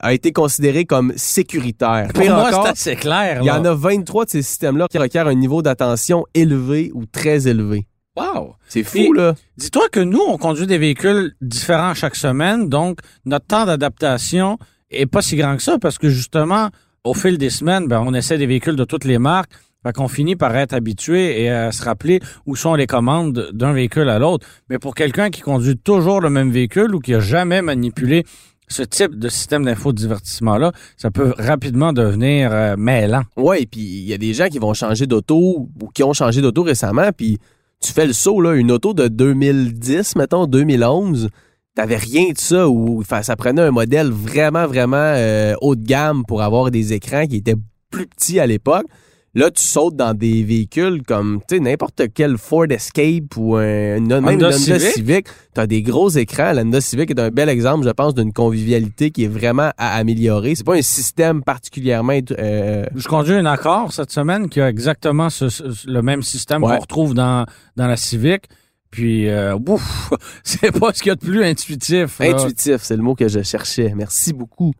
a 0.00 0.14
été 0.14 0.32
considéré 0.32 0.84
comme 0.84 1.12
sécuritaire. 1.16 2.08
Pour 2.14 2.22
Pire 2.22 2.34
moi, 2.36 2.48
encore, 2.48 2.62
c'est 2.66 2.90
assez 2.92 2.96
clair. 2.96 3.40
il 3.42 3.46
y 3.46 3.50
en 3.50 3.64
a 3.64 3.74
23 3.74 4.26
de 4.26 4.30
ces 4.30 4.42
systèmes-là 4.42 4.86
qui 4.90 4.98
requièrent 4.98 5.26
un 5.26 5.34
niveau 5.34 5.60
d'attention 5.60 6.24
élevé 6.34 6.90
ou 6.94 7.04
très 7.06 7.48
élevé. 7.48 7.86
Wow. 8.16 8.54
C'est 8.68 8.82
fou, 8.84 8.98
Et- 8.98 9.10
là. 9.16 9.34
Dis-toi 9.56 9.88
que 9.90 10.00
nous, 10.00 10.20
on 10.26 10.38
conduit 10.38 10.66
des 10.66 10.78
véhicules 10.78 11.32
différents 11.40 11.94
chaque 11.94 12.16
semaine, 12.16 12.68
donc 12.68 12.98
notre 13.24 13.46
temps 13.46 13.66
d'adaptation 13.66 14.58
est 14.90 15.06
pas 15.06 15.22
si 15.22 15.36
grand 15.36 15.56
que 15.56 15.62
ça 15.62 15.78
parce 15.78 15.98
que 15.98 16.08
justement, 16.08 16.68
au 17.04 17.14
fil 17.14 17.38
des 17.38 17.50
semaines, 17.50 17.86
ben, 17.88 18.02
on 18.04 18.14
essaie 18.14 18.38
des 18.38 18.46
véhicules 18.46 18.76
de 18.76 18.84
toutes 18.84 19.04
les 19.04 19.18
marques. 19.18 19.52
Fait 19.84 19.92
qu'on 19.92 20.08
finit 20.08 20.34
par 20.34 20.56
être 20.56 20.72
habitué 20.72 21.42
et 21.42 21.50
à 21.50 21.70
se 21.70 21.84
rappeler 21.84 22.20
où 22.46 22.56
sont 22.56 22.74
les 22.74 22.86
commandes 22.86 23.50
d'un 23.52 23.72
véhicule 23.72 24.08
à 24.08 24.18
l'autre. 24.18 24.46
Mais 24.68 24.78
pour 24.78 24.94
quelqu'un 24.94 25.30
qui 25.30 25.40
conduit 25.40 25.76
toujours 25.76 26.20
le 26.20 26.30
même 26.30 26.50
véhicule 26.50 26.94
ou 26.94 26.98
qui 26.98 27.14
a 27.14 27.20
jamais 27.20 27.62
manipulé 27.62 28.24
ce 28.68 28.82
type 28.82 29.18
de 29.18 29.28
système 29.28 29.64
d'infodivertissement-là, 29.64 30.72
ça 30.96 31.10
peut 31.10 31.32
rapidement 31.38 31.92
devenir 31.92 32.52
euh, 32.52 32.76
mêlant. 32.76 33.22
Ouais, 33.36 33.66
puis 33.66 33.80
il 33.80 34.04
y 34.04 34.12
a 34.12 34.18
des 34.18 34.34
gens 34.34 34.48
qui 34.48 34.58
vont 34.58 34.74
changer 34.74 35.06
d'auto 35.06 35.68
ou 35.80 35.88
qui 35.94 36.02
ont 36.02 36.12
changé 36.12 36.42
d'auto 36.42 36.62
récemment, 36.62 37.10
puis 37.16 37.38
tu 37.80 37.92
fais 37.92 38.06
le 38.06 38.12
saut, 38.12 38.40
là, 38.40 38.54
une 38.54 38.70
auto 38.72 38.92
de 38.92 39.08
2010, 39.08 40.16
mettons, 40.16 40.46
2011, 40.46 41.28
t'avais 41.74 41.96
rien 41.96 42.32
de 42.32 42.38
ça, 42.38 42.68
ou 42.68 43.02
ça 43.04 43.36
prenait 43.36 43.62
un 43.62 43.70
modèle 43.70 44.10
vraiment, 44.10 44.66
vraiment 44.66 44.96
euh, 44.96 45.54
haut 45.62 45.76
de 45.76 45.84
gamme 45.84 46.24
pour 46.26 46.42
avoir 46.42 46.70
des 46.70 46.92
écrans 46.92 47.26
qui 47.26 47.36
étaient 47.36 47.56
plus 47.90 48.06
petits 48.06 48.40
à 48.40 48.46
l'époque. 48.46 48.86
Là, 49.34 49.50
tu 49.50 49.62
sautes 49.62 49.94
dans 49.94 50.14
des 50.14 50.42
véhicules 50.42 51.02
comme, 51.02 51.40
tu 51.46 51.56
sais, 51.56 51.60
n'importe 51.60 52.02
quel 52.14 52.38
Ford 52.38 52.64
Escape 52.70 53.36
ou 53.36 53.56
un, 53.56 53.60
même 54.00 54.06
une 54.06 54.12
Honda 54.14 54.32
Honda 54.48 54.52
Civic. 54.52 54.80
Civic. 54.80 55.26
Tu 55.54 55.60
as 55.60 55.66
des 55.66 55.82
gros 55.82 56.08
écrans. 56.08 56.52
La 56.52 56.62
Honda 56.62 56.80
Civic 56.80 57.10
est 57.10 57.20
un 57.20 57.28
bel 57.30 57.48
exemple, 57.50 57.84
je 57.86 57.90
pense, 57.90 58.14
d'une 58.14 58.32
convivialité 58.32 59.10
qui 59.10 59.24
est 59.24 59.28
vraiment 59.28 59.70
à 59.76 59.96
améliorer. 59.96 60.54
C'est 60.54 60.64
pas 60.64 60.76
un 60.76 60.82
système 60.82 61.42
particulièrement 61.44 62.18
euh, 62.38 62.86
Je 62.96 63.06
conduis 63.06 63.34
un 63.34 63.44
Accord 63.46 63.92
cette 63.92 64.10
semaine 64.10 64.48
qui 64.48 64.60
a 64.62 64.68
exactement 64.68 65.28
ce- 65.30 65.50
ce- 65.50 65.88
le 65.88 66.00
même 66.02 66.22
système 66.22 66.64
Ouais. 66.64 66.74
qu'on 66.76 66.80
retrouve 66.80 67.14
dans, 67.14 67.44
dans 67.76 67.86
la 67.86 67.96
Civic. 67.96 68.44
Puis, 68.90 69.28
euh, 69.28 69.54
ouf, 69.68 70.10
c'est 70.42 70.72
pas 70.72 70.92
ce 70.94 71.02
qu'il 71.02 71.10
y 71.10 71.12
a 71.12 71.16
de 71.16 71.20
plus 71.20 71.44
intuitif. 71.44 72.18
là. 72.18 72.30
Intuitif, 72.30 72.78
c'est 72.80 72.96
le 72.96 73.02
mot 73.02 73.14
que 73.14 73.28
je 73.28 73.42
cherchais. 73.42 73.92
Merci 73.94 74.32
beaucoup. 74.32 74.72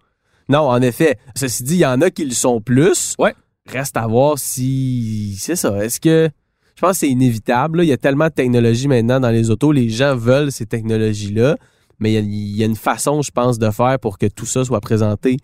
Non, 0.48 0.60
en 0.60 0.80
effet. 0.80 1.18
Ceci 1.36 1.62
dit, 1.64 1.74
il 1.74 1.80
y 1.80 1.86
en 1.86 2.00
a 2.00 2.08
qui 2.10 2.24
le 2.24 2.30
sont 2.32 2.62
plus. 2.62 3.14
Ouais. 3.18 3.34
Reste 3.70 3.96
à 3.96 4.06
voir 4.06 4.38
si. 4.38 5.36
C'est 5.38 5.56
ça. 5.56 5.76
Est-ce 5.84 6.00
que. 6.00 6.28
Je 6.74 6.80
pense 6.80 6.92
que 6.92 6.98
c'est 6.98 7.08
inévitable. 7.08 7.82
Il 7.82 7.88
y 7.88 7.92
a 7.92 7.96
tellement 7.96 8.26
de 8.28 8.32
technologies 8.32 8.86
maintenant 8.88 9.18
dans 9.18 9.30
les 9.30 9.50
autos. 9.50 9.72
Les 9.72 9.88
gens 9.88 10.14
veulent 10.14 10.52
ces 10.52 10.64
technologies-là. 10.66 11.56
Mais 11.98 12.12
il 12.14 12.56
y, 12.56 12.62
a, 12.62 12.66
une 12.66 12.76
façon, 12.76 13.22
je 13.22 13.32
pense, 13.32 13.58
de 13.58 13.68
faire 13.72 13.98
pour 13.98 14.18
que 14.18 14.26
tout 14.26 14.46
ça 14.46 14.64
soit 14.64 14.80
présenté 14.80 15.36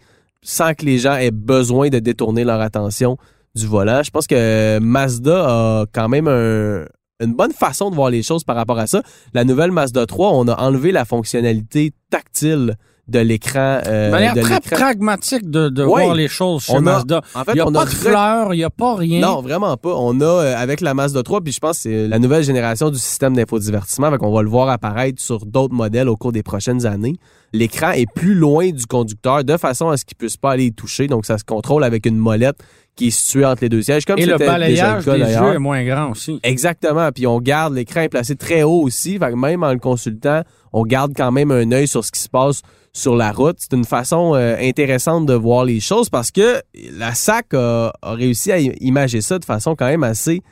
sans 0.43 0.75
que 0.75 0.85
les 0.85 0.99
gens 0.99 1.15
aient 1.17 1.33
besoin 1.33 1.89
de 1.89 1.99
détourner 1.99 2.45
leur 2.45 2.61
attention 2.61 3.17
du 3.57 3.67
volant. 3.67 4.03
Je 4.05 4.11
pense 4.11 4.29
que 4.29 4.79
Mazda 4.79 5.81
a 5.81 5.85
quand 5.93 6.09
même 6.09 6.29
un- 6.29 6.85
une 7.21 7.35
bonne 7.35 7.53
façon 7.53 7.91
de 7.91 7.97
voir 7.97 8.11
les 8.11 8.23
choses 8.23 8.45
par 8.45 8.55
rapport 8.55 8.79
à 8.79 8.87
ça. 8.87 9.03
La 9.33 9.43
nouvelle 9.45 9.73
Mazda 9.73 10.07
3, 10.07 10.31
on 10.33 10.47
a 10.47 10.55
enlevé 10.61 10.93
la 10.93 11.05
fonctionnalité 11.05 11.93
tactile 12.11 12.77
de 13.09 13.19
l'écran. 13.19 13.81
euh, 13.87 14.07
De 14.07 14.11
manière 14.13 14.35
de 14.35 14.41
très 14.41 14.61
pragmatique 14.61 15.51
de, 15.51 15.69
de 15.69 15.83
voir 15.83 16.15
les 16.15 16.29
choses 16.29 16.63
chez 16.65 16.73
On 16.73 16.79
a- 16.79 16.81
Mazda. 16.81 17.21
En 17.35 17.45
fait, 17.45 17.53
Il 17.53 17.55
n'y 17.57 17.61
a 17.61 17.67
on 17.69 17.73
pas 17.73 17.83
a 17.83 17.85
de 17.85 17.91
fleurs, 17.91 18.55
il 18.55 18.59
n'y 18.59 18.65
a 18.65 18.71
pas 18.71 18.95
rien. 18.97 19.21
Non, 19.21 19.43
vraiment 19.43 19.77
pas. 19.77 19.95
On 19.97 20.21
a, 20.21 20.25
euh, 20.25 20.55
avec 20.57 20.81
la 20.81 20.95
Mazda 20.95 21.23
3, 21.23 21.41
puis 21.43 21.53
je 21.53 21.61
pense 21.61 21.77
que 21.77 21.83
c'est 21.83 22.09
la 22.09 22.19
nouvelle 22.19 22.45
génération 22.45 22.91
du 22.91 22.99
système 22.99 23.35
d'infodivertissement, 23.37 24.11
fait 24.11 24.19
qu'on 24.19 24.33
va 24.33 24.43
le 24.43 24.49
voir 24.49 24.69
apparaître 24.69 25.21
sur 25.21 25.45
d'autres 25.45 25.75
modèles 25.75 26.09
au 26.09 26.17
cours 26.17 26.33
des 26.33 26.43
prochaines 26.43 26.87
années. 26.87 27.17
L'écran 27.53 27.91
est 27.93 28.11
plus 28.13 28.35
loin 28.35 28.71
du 28.71 28.87
conducteur 28.87 29.45
de 29.45 29.57
façon 29.57 29.89
à 29.91 29.97
ce 29.97 30.05
qu'il 30.05 30.17
puisse 30.17 30.37
pas 30.37 30.53
aller 30.53 30.65
y 30.67 30.73
toucher, 30.73 31.07
donc 31.07 31.25
ça 31.27 31.39
se 31.39 31.45
contrôle 31.45 31.85
avec 31.85 32.07
une 32.07 32.17
molette 32.17 32.57
qui 32.97 33.09
est 33.09 33.11
située 33.11 33.45
entre 33.45 33.63
les 33.63 33.69
deux 33.69 33.83
sièges, 33.83 34.05
comme 34.05 34.19
Et 34.19 34.27
le 34.27 34.33
c'était 34.33 34.45
déjà 34.45 34.53
balayage 34.53 35.07
le 35.07 35.13
cas 35.13 35.19
des 35.27 35.33
yeux 35.33 35.55
est 35.55 35.59
moins 35.59 35.85
grand 35.85 36.11
aussi. 36.11 36.39
Exactement. 36.43 37.11
Puis 37.13 37.27
on 37.27 37.41
garde 37.41 37.75
l'écran 37.75 38.07
placé 38.09 38.37
très 38.37 38.63
haut 38.63 38.83
aussi. 38.83 39.19
Fait 39.19 39.31
que 39.31 39.37
même 39.37 39.63
en 39.63 39.73
le 39.73 39.79
consultant, 39.79 40.43
on 40.73 40.85
garde 40.85 41.13
quand 41.17 41.33
même 41.33 41.51
un 41.51 41.71
œil 41.73 41.89
sur 41.89 42.05
ce 42.05 42.13
qui 42.13 42.21
se 42.21 42.29
passe 42.29 42.63
sur 42.93 43.17
la 43.17 43.33
route. 43.33 43.57
C'est 43.59 43.73
une 43.73 43.85
façon 43.85 44.35
euh, 44.35 44.57
intéressante 44.61 45.27
de 45.27 45.35
voir 45.35 45.65
les 45.65 45.81
choses 45.81 46.09
parce 46.09 46.31
que 46.31 46.63
la 46.93 47.15
SAC 47.15 47.55
a, 47.55 47.93
a 48.01 48.13
réussi 48.13 48.53
à 48.53 48.59
imager 48.59 49.21
ça 49.21 49.39
de 49.39 49.45
façon 49.45 49.75
quand 49.75 49.87
même 49.87 50.05
assez 50.05 50.43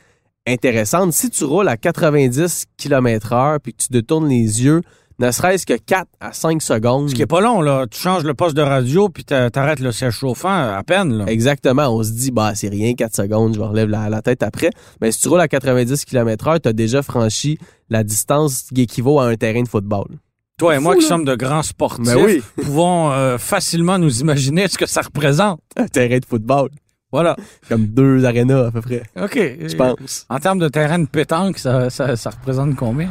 intéressante. 0.46 1.12
Si 1.12 1.30
tu 1.30 1.44
roules 1.44 1.68
à 1.68 1.76
90 1.76 2.66
km 2.76 3.32
heure 3.32 3.60
puis 3.60 3.72
que 3.72 3.84
tu 3.84 3.88
détournes 3.90 4.28
les 4.28 4.64
yeux, 4.64 4.82
ne 5.18 5.30
serait-ce 5.30 5.66
que 5.66 5.74
4 5.74 6.06
à 6.20 6.32
5 6.32 6.60
secondes. 6.62 7.10
Ce 7.10 7.14
qui 7.14 7.22
est 7.22 7.26
pas 7.26 7.40
long, 7.40 7.60
là. 7.60 7.86
Tu 7.90 7.98
changes 8.00 8.24
le 8.24 8.34
poste 8.34 8.56
de 8.56 8.62
radio 8.62 9.08
puis 9.08 9.24
t'a- 9.24 9.50
t'arrêtes 9.50 9.80
le 9.80 9.92
siège 9.92 10.14
chauffant 10.14 10.48
à 10.74 10.82
peine, 10.84 11.12
là. 11.18 11.24
Exactement. 11.28 11.88
On 11.88 12.02
se 12.02 12.10
dit, 12.12 12.30
bah, 12.30 12.52
c'est 12.54 12.68
rien, 12.68 12.94
4 12.94 13.14
secondes, 13.16 13.54
je 13.54 13.60
vais 13.60 13.66
relève 13.66 13.88
la, 13.88 14.08
la 14.08 14.22
tête 14.22 14.42
après. 14.42 14.70
Mais 15.00 15.12
si 15.12 15.20
tu 15.20 15.28
roules 15.28 15.40
à 15.40 15.48
90 15.48 16.04
km 16.04 16.48
heure, 16.48 16.60
tu 16.60 16.68
as 16.68 16.72
déjà 16.72 17.02
franchi 17.02 17.58
la 17.90 18.04
distance 18.04 18.64
qui 18.74 18.82
équivaut 18.82 19.20
à 19.20 19.26
un 19.26 19.34
terrain 19.36 19.62
de 19.62 19.68
football. 19.68 20.06
Toi 20.58 20.76
et 20.76 20.78
moi 20.78 20.92
fou, 20.92 20.98
qui 20.98 21.04
là. 21.04 21.08
sommes 21.08 21.24
de 21.24 21.34
grands 21.34 21.62
sportifs, 21.62 22.04
Ben 22.04 22.16
oui. 22.24 22.42
pouvons 22.62 23.10
euh, 23.10 23.38
facilement 23.38 23.98
nous 23.98 24.20
imaginer 24.20 24.68
ce 24.68 24.78
que 24.78 24.86
ça 24.86 25.00
représente. 25.02 25.60
Un 25.76 25.86
terrain 25.86 26.18
de 26.18 26.24
football. 26.26 26.68
Voilà. 27.12 27.36
Comme 27.68 27.86
deux 27.86 28.24
arénas, 28.24 28.68
à 28.68 28.70
peu 28.70 28.80
près, 28.80 29.02
OK. 29.22 29.34
je 29.36 29.76
pense. 29.76 30.24
En 30.30 30.38
termes 30.38 30.58
de 30.58 30.68
terrain 30.68 30.98
de 30.98 31.06
pétanque, 31.06 31.58
ça, 31.58 31.90
ça, 31.90 32.16
ça 32.16 32.30
représente 32.30 32.74
combien? 32.74 33.10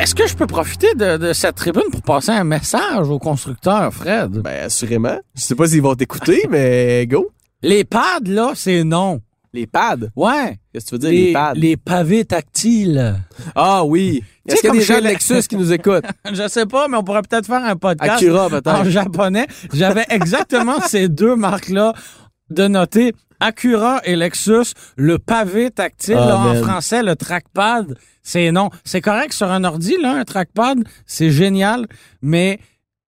Est-ce 0.00 0.14
que 0.14 0.26
je 0.26 0.34
peux 0.36 0.46
profiter 0.46 0.94
de, 0.94 1.16
de 1.16 1.32
cette 1.32 1.54
tribune 1.56 1.90
pour 1.90 2.02
passer 2.02 2.30
un 2.30 2.44
message 2.44 3.08
au 3.08 3.18
constructeur, 3.18 3.92
Fred? 3.92 4.32
Ben, 4.42 4.64
assurément. 4.66 5.18
Je 5.34 5.40
sais 5.40 5.54
pas 5.54 5.66
s'ils 5.66 5.82
vont 5.82 5.94
t'écouter, 5.94 6.46
mais 6.50 7.06
go. 7.06 7.30
Les 7.62 7.84
pads, 7.84 8.20
là, 8.26 8.52
c'est 8.54 8.84
non. 8.84 9.20
Les 9.54 9.68
pads? 9.68 10.08
Ouais. 10.16 10.58
Qu'est-ce 10.72 10.86
que 10.86 10.90
tu 10.90 10.94
veux 10.96 10.98
dire, 10.98 11.10
les, 11.10 11.26
Les, 11.26 11.32
pads? 11.32 11.54
les 11.54 11.76
pavés 11.76 12.24
tactiles. 12.24 13.14
Ah 13.54 13.84
oui. 13.84 14.24
Est-ce 14.48 14.60
qu'il 14.60 14.68
y 14.68 14.72
a 14.72 14.74
des 14.74 14.80
gens 14.80 14.98
de 14.98 15.04
Lexus 15.04 15.42
qui 15.48 15.56
nous 15.56 15.72
écoutent? 15.72 16.04
Je 16.32 16.48
sais 16.48 16.66
pas, 16.66 16.88
mais 16.88 16.96
on 16.96 17.04
pourrait 17.04 17.22
peut-être 17.22 17.46
faire 17.46 17.62
un 17.64 17.76
podcast 17.76 18.20
Acura, 18.20 18.48
en 18.66 18.84
japonais. 18.84 19.46
J'avais 19.72 20.06
exactement 20.08 20.80
ces 20.88 21.08
deux 21.08 21.36
marques-là 21.36 21.94
de 22.50 22.66
noter. 22.66 23.14
Acura 23.38 24.00
et 24.04 24.16
Lexus, 24.16 24.72
le 24.96 25.20
pavé 25.20 25.70
tactile, 25.70 26.16
Ah, 26.18 26.26
là, 26.26 26.36
en 26.38 26.54
français, 26.56 27.04
le 27.04 27.14
trackpad, 27.14 27.96
c'est 28.24 28.50
non. 28.50 28.70
C'est 28.84 29.00
correct 29.00 29.32
sur 29.32 29.52
un 29.52 29.62
ordi, 29.62 29.96
là, 30.02 30.16
un 30.16 30.24
trackpad, 30.24 30.82
c'est 31.06 31.30
génial, 31.30 31.86
mais 32.22 32.58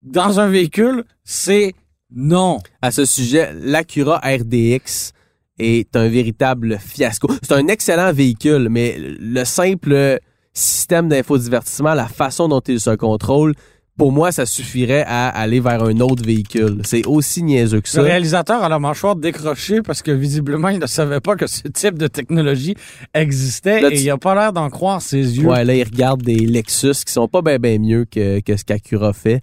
dans 0.03 0.39
un 0.39 0.47
véhicule, 0.47 1.03
c'est 1.25 1.75
non. 2.15 2.59
À 2.83 2.93
ce 2.93 3.05
sujet, 3.05 3.53
l'Acura 3.61 4.19
RDX 4.19 5.13
est 5.59 5.97
un 5.97 6.09
véritable 6.09 6.79
fiasco. 6.79 7.29
C'est 7.43 7.53
un 7.55 7.69
excellent 7.69 8.13
véhicule, 8.13 8.69
mais 8.71 8.97
le 8.99 9.45
simple 9.45 10.19
système 10.53 11.09
d'infodivertissement, 11.09 11.95
la 11.95 12.07
façon 12.09 12.49
dont 12.49 12.61
il 12.61 12.81
se 12.81 12.91
contrôle, 12.91 13.55
pour 13.99 14.13
moi, 14.13 14.31
ça 14.31 14.45
suffirait 14.45 15.05
à 15.07 15.29
aller 15.29 15.59
vers 15.59 15.83
un 15.83 16.01
autre 16.01 16.23
véhicule. 16.23 16.81
C'est 16.85 17.07
aussi 17.07 17.43
niaiseux 17.43 17.81
que 17.81 17.87
Le 17.89 17.93
ça. 17.93 18.03
réalisateur 18.03 18.63
a 18.63 18.69
la 18.69 18.79
mâchoire 18.79 19.17
décrochée 19.17 19.81
parce 19.81 20.03
que 20.03 20.11
visiblement, 20.11 20.69
il 20.69 20.79
ne 20.79 20.87
savait 20.87 21.21
pas 21.21 21.35
que 21.35 21.47
ce 21.47 21.63
type 21.69 21.97
de 21.99 22.07
technologie 22.07 22.75
existait 23.15 23.81
Là, 23.81 23.89
et 23.91 23.95
tu- 23.97 24.03
il 24.03 24.11
a 24.11 24.19
pas 24.19 24.35
l'air 24.35 24.53
d'en 24.53 24.69
croire 24.69 25.01
ses 25.01 25.39
yeux. 25.39 25.47
Ouais, 25.49 25.65
là, 25.65 25.75
il 25.75 25.83
regarde 25.85 26.21
des 26.23 26.37
Lexus 26.37 27.05
qui 27.07 27.13
sont 27.13 27.27
pas 27.29 27.41
bien 27.41 27.59
ben 27.59 27.81
mieux 27.81 28.05
que, 28.05 28.41
que 28.41 28.57
ce 28.59 28.65
qu'Acura 28.65 29.15
fait. 29.15 29.41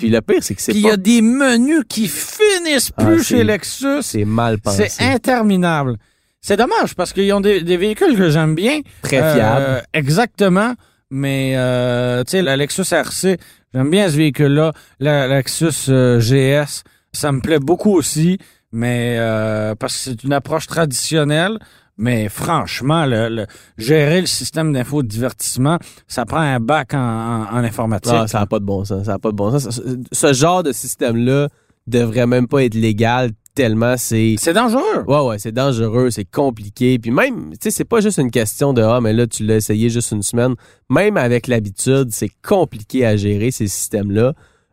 Puis 0.00 0.10
le 0.10 0.20
pire, 0.20 0.42
c'est 0.42 0.54
que 0.54 0.62
c'est 0.62 0.72
Puis 0.72 0.80
il 0.80 0.86
y 0.86 0.90
a 0.90 0.96
des 0.96 1.22
menus 1.22 1.84
qui 1.88 2.08
finissent 2.08 2.90
Ah, 2.96 3.04
plus 3.04 3.22
chez 3.22 3.44
Lexus. 3.44 4.02
C'est 4.02 4.24
mal 4.24 4.58
pensé. 4.58 4.88
C'est 4.88 5.04
interminable. 5.04 5.96
C'est 6.40 6.56
dommage 6.56 6.94
parce 6.94 7.12
qu'ils 7.12 7.32
ont 7.34 7.40
des, 7.40 7.60
des 7.60 7.76
véhicules 7.76 8.16
que 8.16 8.30
j'aime 8.30 8.54
bien. 8.54 8.80
Très 9.02 9.20
Euh, 9.22 9.34
fiable. 9.34 9.82
exactement. 9.92 10.74
Mais, 11.10 11.52
euh, 11.56 12.22
tu 12.24 12.30
sais, 12.32 12.42
la 12.42 12.56
Lexus 12.56 12.84
RC, 12.92 13.36
j'aime 13.74 13.90
bien 13.90 14.08
ce 14.08 14.16
véhicule-là. 14.16 14.72
La 15.00 15.28
Lexus 15.28 15.90
euh, 15.90 16.18
GS, 16.20 16.82
ça 17.12 17.30
me 17.32 17.40
plaît 17.40 17.58
beaucoup 17.58 17.94
aussi. 17.96 18.38
Mais, 18.72 19.16
euh, 19.18 19.74
parce 19.74 19.94
que 19.94 20.00
c'est 20.10 20.24
une 20.24 20.32
approche 20.32 20.66
traditionnelle. 20.66 21.58
Mais 22.00 22.28
franchement, 22.30 23.04
le, 23.06 23.28
le- 23.28 23.46
gérer 23.78 24.20
le 24.22 24.26
système 24.26 24.72
d'infodivertissement, 24.72 25.78
ça 26.08 26.24
prend 26.24 26.38
un 26.40 26.58
bac 26.58 26.94
en, 26.94 26.98
en- 26.98 27.42
en 27.52 27.56
informatique. 27.62 28.12
Ah, 28.14 28.26
ça 28.26 28.40
n'a 28.40 28.46
pas 28.46 28.58
de 28.58 28.64
bon 28.64 28.84
sens. 28.84 29.04
Ça 29.04 29.14
a 29.14 29.18
pas 29.18 29.30
de 29.30 29.36
bon 29.36 29.50
sens. 29.58 29.68
Ce, 29.70 29.80
ce 30.10 30.32
genre 30.32 30.62
de 30.62 30.72
système-là 30.72 31.48
devrait 31.86 32.26
même 32.26 32.48
pas 32.48 32.64
être 32.64 32.74
légal 32.74 33.30
tellement 33.54 33.96
c'est... 33.98 34.36
c'est 34.38 34.52
dangereux. 34.54 35.02
Ouais, 35.08 35.20
ouais, 35.26 35.38
c'est 35.38 35.52
dangereux, 35.52 36.10
c'est 36.10 36.24
compliqué. 36.24 36.98
Puis 36.98 37.10
même, 37.10 37.50
tu 37.52 37.58
sais, 37.64 37.70
c'est 37.70 37.84
pas 37.84 38.00
juste 38.00 38.18
une 38.18 38.30
question 38.30 38.72
de 38.72 38.80
Ah, 38.80 39.00
mais 39.02 39.12
là, 39.12 39.26
tu 39.26 39.44
l'as 39.44 39.56
essayé 39.56 39.90
juste 39.90 40.12
une 40.12 40.22
semaine. 40.22 40.54
Même 40.88 41.16
avec 41.16 41.48
l'habitude, 41.48 42.08
c'est 42.12 42.30
compliqué 42.46 43.04
à 43.04 43.16
gérer 43.16 43.50
ces 43.50 43.66
systèmes-là. 43.66 44.32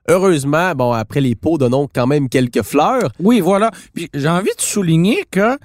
Heureusement, 0.10 0.74
bon, 0.76 0.94
après 0.94 1.20
les 1.20 1.36
pots, 1.36 1.58
donnons 1.58 1.90
quand 1.94 2.08
même 2.08 2.30
quelques 2.30 2.62
fleurs. 2.62 3.12
Oui, 3.20 3.42
voilà. 3.42 3.72
Puis 3.94 4.10
j'ai 4.14 4.30
envie 4.30 4.56
de 4.56 4.62
souligner 4.62 5.18
que 5.30 5.58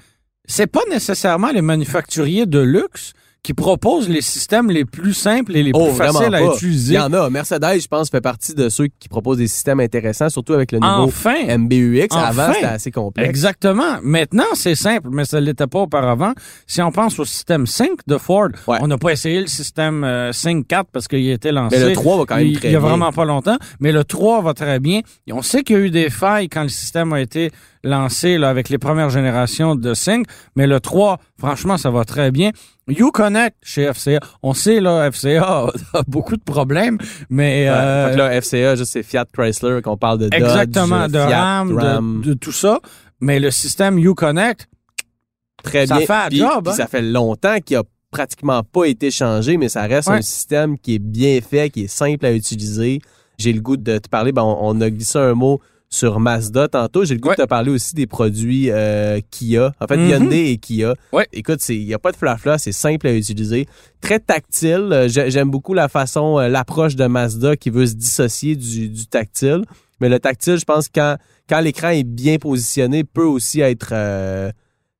c'est 0.47 0.67
pas 0.67 0.83
nécessairement 0.89 1.51
les 1.51 1.61
manufacturiers 1.61 2.45
de 2.45 2.59
luxe 2.59 3.13
qui 3.43 3.53
propose 3.53 4.07
les 4.07 4.21
systèmes 4.21 4.71
les 4.71 4.85
plus 4.85 5.13
simples 5.13 5.55
et 5.57 5.63
les 5.63 5.71
Oh, 5.73 5.87
plus 5.87 5.97
faciles 5.97 6.33
à 6.33 6.39
pas. 6.39 6.41
Il 6.41 6.55
utiliser. 6.55 6.93
y 6.95 6.99
en 6.99 7.11
a. 7.11 7.29
Mercedes, 7.29 7.81
je 7.81 7.87
pense, 7.89 8.09
fait 8.09 8.21
partie 8.21 8.53
de 8.53 8.69
ceux 8.69 8.87
qui 8.99 9.09
proposent 9.09 9.37
des 9.39 9.47
systèmes 9.49 9.81
intéressants, 9.81 10.29
surtout 10.29 10.53
avec 10.53 10.71
le 10.71 10.79
nouveau 10.79 11.03
Enfin! 11.03 11.35
MBUX. 11.57 12.07
Enfin. 12.11 12.23
Avant, 12.23 12.53
c'était 12.53 12.65
assez 12.67 12.91
complexe. 12.91 13.27
Exactement. 13.29 13.97
Maintenant, 14.01 14.45
c'est 14.53 14.75
simple, 14.75 15.09
mais 15.11 15.25
ça 15.25 15.41
ne 15.41 15.45
l'était 15.45 15.67
pas 15.67 15.79
auparavant. 15.79 16.31
Si 16.67 16.81
on 16.81 16.91
pense 16.91 17.19
au 17.19 17.25
système 17.25 17.67
5 17.67 17.89
de 18.07 18.17
Ford, 18.17 18.47
Ouais. 18.65 18.77
on 18.81 18.87
n'a 18.87 18.97
pas 18.97 19.11
essayé 19.11 19.41
le 19.41 19.47
système 19.47 20.05
euh, 20.05 20.31
5.4 20.31 20.85
parce 20.93 21.09
qu'il 21.09 21.29
a 21.29 21.33
été 21.33 21.51
lancé. 21.51 21.77
Mais 21.77 21.89
le 21.89 21.93
3 21.93 22.17
va 22.19 22.23
quand 22.25 22.35
même 22.37 22.47
il, 22.47 22.57
très 22.57 22.69
il 22.69 22.71
y 22.71 22.75
a 22.77 22.79
bien. 22.79 22.87
vraiment 22.87 23.11
pas 23.11 23.25
longtemps, 23.25 23.57
mais 23.81 23.91
le 23.91 24.05
3 24.05 24.41
va 24.41 24.53
très 24.53 24.79
bien. 24.79 25.01
Et 25.27 25.33
on 25.33 25.41
sait 25.41 25.63
qu'il 25.63 25.75
y 25.75 25.79
a 25.79 25.81
eu 25.81 25.91
des 25.91 26.09
failles 26.09 26.47
quand 26.47 26.63
le 26.63 26.69
système 26.69 27.11
a 27.11 27.19
été 27.19 27.51
lancé 27.83 28.37
là, 28.37 28.47
avec 28.49 28.69
les 28.69 28.77
premières 28.77 29.09
générations 29.09 29.75
de 29.75 29.93
5, 29.93 30.25
mais 30.55 30.65
le 30.67 30.79
3, 30.79 31.19
franchement, 31.37 31.77
ça 31.77 31.91
va 31.91 32.05
très 32.05 32.31
bien. 32.31 32.51
Uconnect 32.87 33.55
chez 33.61 33.91
FCA, 33.93 34.19
on 34.41 34.53
sait 34.53 34.79
là, 34.81 35.09
FCA 35.11 35.67
a 35.93 36.03
beaucoup 36.07 36.35
de 36.35 36.43
problèmes, 36.43 36.97
mais 37.29 37.63
Ouais. 37.63 37.69
euh, 37.69 38.07
Fait 38.07 38.13
que 38.13 38.17
là, 38.17 38.41
FCA, 38.41 38.75
juste 38.75 38.91
c'est 38.91 39.03
Fiat 39.03 39.25
Chrysler 39.31 39.81
qu'on 39.81 39.97
parle 39.97 40.19
de 40.19 40.29
Dodge, 40.29 40.41
exactement 40.41 41.07
de 41.07 41.13
Fiat, 41.19 41.29
RAM, 41.41 41.77
Ram. 41.77 42.21
De, 42.21 42.29
de 42.29 42.33
tout 42.33 42.51
ça. 42.51 42.79
Mais 43.21 43.39
le 43.39 43.51
système 43.51 43.97
Uconnect, 43.97 44.67
Très 45.63 45.87
Ça 45.87 45.95
bien. 45.97 46.05
fait 46.05 46.13
un 46.13 46.27
Puis- 46.27 46.37
job, 46.39 46.63
puis 46.65 46.73
hein? 46.73 46.75
ça 46.75 46.87
fait 46.87 47.01
longtemps 47.01 47.57
qu'il 47.65 47.77
a 47.77 47.83
pratiquement 48.11 48.63
pas 48.63 48.83
été 48.83 49.11
changé, 49.11 49.55
mais 49.55 49.69
ça 49.69 49.83
reste 49.83 50.09
Ouais. 50.09 50.17
un 50.17 50.21
système 50.21 50.77
qui 50.77 50.95
est 50.95 50.99
bien 50.99 51.39
fait, 51.39 51.69
qui 51.69 51.83
est 51.85 51.87
simple 51.87 52.25
à 52.25 52.33
utiliser. 52.33 52.99
J'ai 53.37 53.53
le 53.53 53.61
goût 53.61 53.77
de 53.77 53.97
te 53.97 54.09
parler, 54.09 54.33
ben, 54.33 54.41
on, 54.43 54.57
on 54.61 54.81
a 54.81 54.89
glissé 54.89 55.17
un 55.19 55.33
mot 55.35 55.61
sur 55.93 56.19
Mazda 56.19 56.67
tantôt. 56.67 57.05
J'ai 57.05 57.13
le 57.13 57.19
goût 57.19 57.29
Ouais. 57.29 57.35
de 57.35 57.43
te 57.43 57.47
parler 57.47 57.69
aussi 57.69 57.93
des 57.93 58.07
produits 58.07 58.71
euh, 58.71 59.19
Kia. 59.29 59.73
En 59.79 59.85
fait, 59.87 59.97
Mhm. 59.97 60.09
Hyundai 60.09 60.49
et 60.51 60.57
Kia. 60.57 60.95
Ouais. 61.11 61.27
Écoute, 61.31 61.59
il 61.69 61.85
n'y 61.85 61.93
a 61.93 61.99
pas 61.99 62.11
de 62.11 62.17
flafla, 62.17 62.57
c'est 62.57 62.71
simple 62.71 63.05
à 63.07 63.13
utiliser. 63.13 63.67
Très 64.01 64.19
tactile. 64.19 64.89
Euh, 64.91 65.07
j'ai- 65.07 65.29
J'aime 65.29 65.51
beaucoup 65.51 65.73
la 65.75 65.87
façon, 65.89 66.39
euh, 66.39 66.47
l'approche 66.49 66.95
de 66.95 67.05
Mazda 67.05 67.55
qui 67.55 67.69
veut 67.69 67.85
se 67.85 67.93
dissocier 67.93 68.55
du, 68.55 68.89
du 68.89 69.05
tactile. 69.05 69.61
Mais 70.01 70.09
le 70.09 70.19
tactile, 70.19 70.57
je 70.57 70.65
pense, 70.65 70.87
quand, 70.93 71.17
quand 71.47 71.59
l'écran 71.59 71.89
est 71.89 72.03
bien 72.03 72.37
positionné, 72.37 73.03
peut 73.03 73.23
aussi 73.25 73.61
être... 73.61 73.89
euh, 73.91 74.49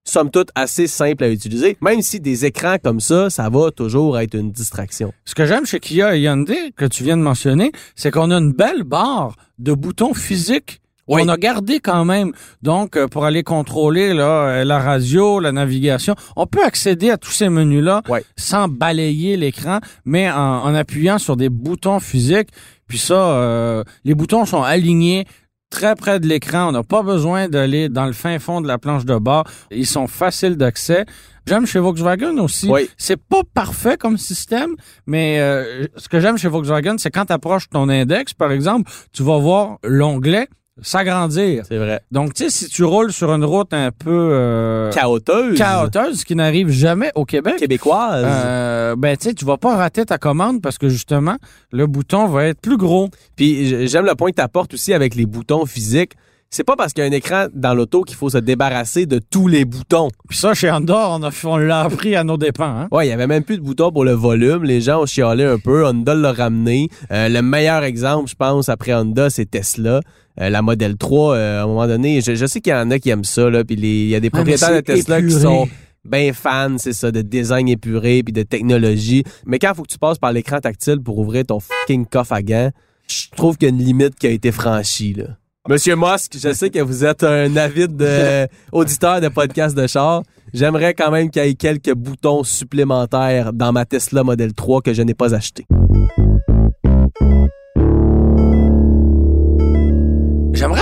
somme 0.06 0.30
toute 0.30 0.50
assez 0.54 0.86
simple 0.88 1.24
à 1.24 1.30
utiliser. 1.30 1.78
Même 1.82 2.02
si 2.02 2.20
des 2.20 2.44
écrans 2.46 2.76
comme 2.84 3.00
ça, 3.00 3.30
ça 3.30 3.50
va 3.50 3.72
toujours 3.72 4.20
être 4.20 4.36
une 4.36 4.52
distraction. 4.52 5.14
Ce 5.26 5.34
que 5.34 5.46
j'aime 5.46 5.66
chez 5.66 5.80
Kia 5.80 6.16
et 6.16 6.22
Hyundai, 6.22 6.72
que 6.76 6.84
tu 6.86 7.04
viens 7.06 7.16
de 7.18 7.22
mentionner, 7.22 7.72
c'est 7.96 8.12
qu'on 8.12 8.30
a 8.30 8.36
une 8.38 8.52
belle 8.52 8.84
barre 8.84 9.36
de 9.60 9.74
boutons 9.74 10.14
physiques. 10.14 10.82
Oui. 11.08 11.22
On 11.26 11.28
a 11.28 11.38
gardé 11.38 11.80
quand 11.80 12.06
même, 12.06 12.32
donc 12.62 12.96
euh, 12.96 13.08
pour 13.08 13.26
aller 13.26 13.44
contrôler 13.44 14.14
là, 14.14 14.48
euh, 14.48 14.64
la 14.64 14.80
radio, 14.80 15.40
la 15.40 15.52
navigation, 15.52 16.16
on 16.38 16.48
peut 16.48 16.64
accéder 16.64 17.10
à 17.10 17.18
tous 17.18 17.32
ces 17.32 17.50
menus-là 17.50 18.02
sans 18.38 18.70
balayer 18.70 19.36
l'écran, 19.36 19.80
mais 20.06 20.32
en, 20.32 20.36
en 20.64 20.74
appuyant 20.76 21.18
sur 21.18 21.36
des 21.36 21.50
boutons 21.50 22.00
physiques. 22.00 22.50
Puis 22.88 23.00
ça, 23.00 23.16
euh, 23.16 23.84
les 24.06 24.16
boutons 24.16 24.46
sont 24.46 24.64
alignés 24.64 25.26
très 25.70 25.96
près 25.96 26.20
de 26.20 26.28
l'écran. 26.28 26.70
On 26.70 26.72
n'a 26.72 26.84
pas 26.84 27.02
besoin 27.02 27.50
d'aller 27.50 27.90
dans 27.90 28.06
le 28.06 28.14
fin 28.14 28.38
fond 28.40 28.62
de 28.62 28.68
la 28.68 28.78
planche 28.78 29.06
de 29.06 29.18
bord. 29.18 29.44
Ils 29.72 29.88
sont 29.88 30.08
faciles 30.08 30.56
d'accès. 30.56 31.06
J'aime 31.48 31.66
chez 31.66 31.80
Volkswagen 31.80 32.38
aussi. 32.38 32.70
Oui. 32.70 32.90
C'est 32.98 33.18
pas 33.18 33.42
parfait 33.54 33.98
comme 33.98 34.18
système, 34.18 34.76
mais 35.08 35.40
euh, 35.40 35.88
ce 35.98 36.08
que 36.08 36.22
j'aime 36.22 36.38
chez 36.38 36.48
Volkswagen, 36.48 36.96
c'est 36.98 37.12
quand 37.12 37.26
tu 37.26 37.34
approches 37.34 37.70
ton 37.70 37.90
index, 37.90 38.34
par 38.34 38.52
exemple, 38.52 38.90
tu 39.12 39.24
vas 39.24 39.40
voir 39.40 39.78
l'onglet 39.84 40.48
s'agrandir. 40.82 41.64
C'est 41.68 41.78
vrai. 41.78 42.02
Donc, 42.12 42.34
tu 42.34 42.44
sais, 42.46 42.50
si 42.50 42.68
tu 42.68 42.84
roules 42.84 43.12
sur 43.12 43.32
une 43.34 43.46
route 43.46 43.74
un 43.74 43.92
peu 43.92 44.10
euh, 44.34 44.92
Chaoteuse. 44.92 45.58
chaoteuse, 45.58 46.20
ce 46.22 46.26
qui 46.26 46.36
n'arrive 46.36 46.70
jamais 46.70 47.12
au 47.16 47.26
Québec, 47.26 47.58
Québécoise. 47.58 48.24
euh, 48.26 48.96
ben, 48.98 49.16
tu 49.18 49.30
sais, 49.30 49.34
tu 49.34 49.46
vas 49.46 49.58
pas 49.58 49.76
rater 49.76 50.06
ta 50.06 50.18
commande 50.18 50.62
parce 50.62 50.78
que 50.78 50.90
justement, 50.90 51.38
le 51.72 51.88
bouton 51.88 52.28
va 52.28 52.46
être 52.46 52.60
plus 52.60 52.78
gros. 52.78 53.10
Puis 53.36 53.88
j'aime 53.88 54.06
le 54.06 54.16
point 54.16 54.32
que 54.32 54.36
tu 54.38 54.42
apportes 54.42 54.74
aussi 54.74 54.94
avec 54.94 55.16
les 55.16 55.26
boutons 55.26 55.66
physiques. 55.66 56.14
C'est 56.50 56.64
pas 56.64 56.76
parce 56.76 56.94
qu'il 56.94 57.04
y 57.04 57.08
a 57.08 57.10
un 57.10 57.14
écran 57.14 57.48
dans 57.56 57.74
l'auto 57.74 58.04
qu'il 58.04 58.16
faut 58.16 58.30
se 58.30 58.38
débarrasser 58.38 59.08
de 59.08 59.18
tous 59.18 59.48
les 59.48 59.66
boutons. 59.66 60.10
Puis 60.30 60.38
ça, 60.38 60.54
chez 60.54 60.70
Honda, 60.72 61.10
on, 61.10 61.24
a, 61.24 61.32
on 61.46 61.58
l'a 61.58 61.80
appris 61.82 62.16
à 62.16 62.24
nos 62.24 62.38
dépens. 62.38 62.82
Hein? 62.82 62.88
Ouais, 62.92 63.08
il 63.08 63.10
y 63.10 63.12
avait 63.12 63.26
même 63.26 63.44
plus 63.44 63.58
de 63.58 63.64
boutons 63.64 63.92
pour 63.92 64.06
le 64.06 64.12
volume. 64.12 64.64
Les 64.64 64.80
gens 64.80 65.02
ont 65.02 65.06
chialé 65.08 65.46
un 65.46 65.58
peu. 65.58 65.84
Honda 65.84 66.14
l'a 66.14 66.32
ramené. 66.32 66.90
Euh, 67.12 67.28
le 67.28 67.42
meilleur 67.42 67.82
exemple, 67.84 68.30
je 68.30 68.36
pense, 68.36 68.70
après 68.70 68.94
Honda, 68.94 69.32
c'est 69.32 69.50
Tesla. 69.50 70.02
Euh, 70.42 70.50
la 70.50 70.62
Model 70.62 70.98
3, 70.98 71.36
euh, 71.36 71.60
à 71.60 71.64
un 71.64 71.68
moment 71.68 71.88
donné, 71.88 72.22
je, 72.22 72.36
je 72.36 72.46
sais 72.46 72.60
qu'il 72.60 72.72
y 72.72 72.76
en 72.76 72.90
a 72.92 73.00
qui 73.00 73.10
aiment 73.10 73.24
ça. 73.24 73.50
Là, 73.50 73.64
puis 73.64 73.76
il 73.76 74.10
y 74.10 74.16
a 74.16 74.20
des 74.20 74.30
Ah, 74.34 74.38
propriétaires 74.38 74.74
de 74.74 74.80
Tesla 74.82 75.22
qui 75.22 75.32
sont 75.32 75.68
bien 76.06 76.34
fans, 76.34 76.78
c'est 76.78 76.94
ça, 76.94 77.12
de 77.12 77.22
design 77.22 77.70
épuré 77.70 78.24
puis 78.24 78.34
de 78.34 78.44
technologie. 78.44 79.24
Mais 79.46 79.60
quand 79.60 79.72
il 79.72 79.76
faut 79.76 79.84
que 79.84 79.92
tu 79.92 80.00
passes 80.00 80.18
par 80.18 80.32
l'écran 80.32 80.60
tactile 80.60 81.00
pour 81.00 81.18
ouvrir 81.20 81.46
ton 81.46 81.60
fucking 81.60 82.06
coffre 82.06 82.34
à 82.34 82.42
gants, 82.42 82.72
je 83.08 83.30
trouve 83.36 83.58
qu'il 83.58 83.70
y 83.70 83.72
a 83.72 83.76
une 83.76 83.84
limite 83.84 84.16
qui 84.16 84.28
a 84.28 84.32
été 84.32 84.52
franchie. 84.52 85.14
Là. 85.14 85.26
Monsieur 85.70 85.96
Musk, 85.96 86.34
je 86.38 86.52
sais 86.52 86.70
que 86.70 86.80
vous 86.80 87.06
êtes 87.06 87.24
un 87.24 87.56
avide 87.56 88.02
euh, 88.02 88.48
auditeur 88.72 89.22
de 89.22 89.30
podcast 89.30 89.78
de 89.78 89.88
char. 89.88 90.24
J'aimerais 90.54 90.94
quand 90.94 91.10
même 91.10 91.30
qu'il 91.30 91.44
y 91.44 91.48
ait 91.48 91.54
quelques 91.54 91.94
boutons 91.94 92.44
supplémentaires 92.44 93.54
dans 93.54 93.72
ma 93.72 93.86
Tesla 93.86 94.24
Model 94.24 94.54
3 94.54 94.82
que 94.82 94.94
je 94.94 95.02
n'ai 95.02 95.14
pas 95.14 95.34
acheté. 95.34 95.66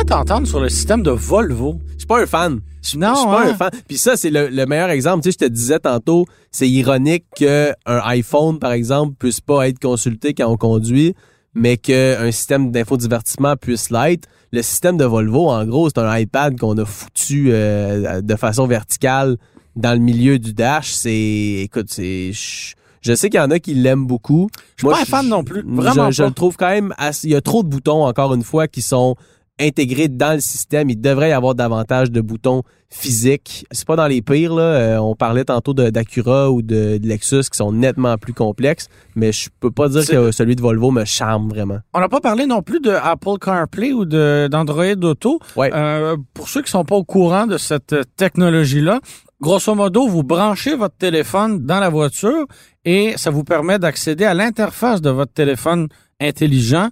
T'entendre 0.08 0.46
sur 0.48 0.60
le 0.60 0.68
système 0.68 1.04
de 1.04 1.12
Volvo. 1.12 1.80
Je 1.94 2.00
suis 2.00 2.08
pas 2.08 2.22
un 2.22 2.26
fan. 2.26 2.60
Je 2.82 2.98
Non, 2.98 3.14
je 3.14 3.20
suis 3.20 3.28
pas 3.28 3.44
hein? 3.46 3.50
un 3.52 3.54
fan. 3.56 3.70
Puis 3.88 3.98
ça, 3.98 4.18
c'est 4.18 4.30
le, 4.30 4.50
le 4.50 4.66
meilleur 4.66 4.90
exemple. 4.90 5.24
Tu 5.24 5.32
sais, 5.32 5.38
je 5.40 5.46
te 5.46 5.50
disais 5.50 5.80
tantôt, 5.80 6.26
c'est 6.52 6.68
ironique 6.68 7.24
qu'un 7.36 7.74
iPhone, 7.86 8.60
par 8.60 8.74
exemple, 8.74 9.16
puisse 9.18 9.40
pas 9.40 9.70
être 9.70 9.80
consulté 9.80 10.34
quand 10.34 10.48
on 10.48 10.58
conduit, 10.58 11.16
mais 11.54 11.78
qu'un 11.78 12.30
système 12.32 12.72
d'infodivertissement 12.72 13.56
puisse 13.56 13.90
l'être. 13.90 14.28
Le 14.52 14.62
système 14.64 14.98
de 14.98 15.06
Volvo, 15.06 15.50
en 15.50 15.66
gros, 15.66 15.88
c'est 15.90 16.00
un 16.00 16.18
iPad 16.18 16.60
qu'on 16.60 16.78
a 16.78 16.84
foutu 16.86 17.50
euh, 17.52 18.22
de 18.22 18.36
façon 18.36 18.68
verticale 18.68 19.38
dans 19.78 19.94
le 19.94 20.00
milieu 20.00 20.40
du 20.40 20.54
dash. 20.54 20.92
C'est, 20.92 21.62
écoute, 21.64 21.88
c'est, 21.90 22.34
je, 22.34 22.74
je 23.02 23.14
sais 23.16 23.30
qu'il 23.30 23.40
y 23.40 23.44
en 23.44 23.52
a 23.52 23.60
qui 23.60 23.76
l'aiment 23.76 24.08
beaucoup. 24.08 24.50
Je 24.76 24.86
suis 24.86 24.94
pas 24.94 25.02
un 25.02 25.06
fan 25.06 25.28
non 25.30 25.44
plus. 25.46 25.62
je- 25.66 25.74
Vraiment 25.74 26.12
je, 26.12 26.18
je 26.18 26.24
pas. 26.24 26.28
le 26.30 26.34
trouve 26.34 26.58
quand 26.58 26.70
même 26.70 26.94
assez, 26.98 27.28
il 27.28 27.32
y 27.32 27.36
a 27.36 27.42
trop 27.42 27.64
de 27.64 27.70
boutons, 27.70 28.04
encore 28.06 28.34
une 28.34 28.44
fois, 28.44 28.68
qui 28.68 28.82
sont 28.82 29.16
intégrés 29.60 30.08
dans 30.08 30.34
le 30.34 30.40
système. 30.40 30.90
Il 30.90 31.00
devrait 31.00 31.30
y 31.30 31.34
avoir 31.34 31.56
davantage 31.56 32.12
de 32.12 32.22
boutons 32.22 32.64
physiques. 32.90 33.66
C'est 33.72 33.88
pas 33.88 33.96
dans 33.96 34.08
les 34.08 34.22
pires, 34.22 34.54
là. 34.54 34.64
Euh, 34.64 34.98
on 34.98 35.16
parlait 35.16 35.46
tantôt 35.46 35.74
d'Acura 35.74 36.52
ou 36.52 36.62
de, 36.62 36.98
de 36.98 37.08
Lexus 37.08 37.44
qui 37.50 37.58
sont 37.58 37.72
nettement 37.72 38.18
plus 38.18 38.34
complexes, 38.34 38.90
mais 39.16 39.32
je 39.32 39.50
peux 39.60 39.72
pas 39.72 39.88
dire 39.88 40.06
que 40.06 40.32
celui 40.32 40.56
de 40.56 40.62
Volvo 40.62 40.92
me 40.92 41.06
charme 41.06 41.50
vraiment. 41.50 41.80
On 41.94 42.00
n'a 42.00 42.10
pas 42.10 42.20
parlé 42.20 42.46
non 42.46 42.62
plus 42.62 42.82
de 42.82 42.92
Apple 42.92 43.38
CarPlay 43.40 43.94
ou 43.94 44.06
d'Android 44.06 45.04
Auto. 45.04 45.40
Ouais. 45.56 45.72
Euh, 45.74 46.18
pour 46.34 46.50
ceux 46.50 46.62
qui 46.62 46.72
sont 46.72 46.84
pas 46.84 46.96
au 46.96 47.06
courant 47.06 47.48
de 47.48 47.58
cette 47.58 47.94
euh, 47.94 48.04
technologie-là, 48.18 49.00
grosso 49.40 49.74
modo, 49.74 50.08
vous 50.08 50.24
branchez 50.24 50.76
votre 50.76 50.98
téléphone 50.98 51.66
dans 51.66 51.80
la 51.80 51.90
voiture 51.90 52.46
et 52.84 53.14
ça 53.16 53.30
vous 53.30 53.44
permet 53.46 53.80
d'accéder 53.80 54.26
à 54.26 54.34
l'interface 54.34 55.02
de 55.02 55.10
votre 55.10 55.32
téléphone 55.32 55.88
intelligent 56.20 56.90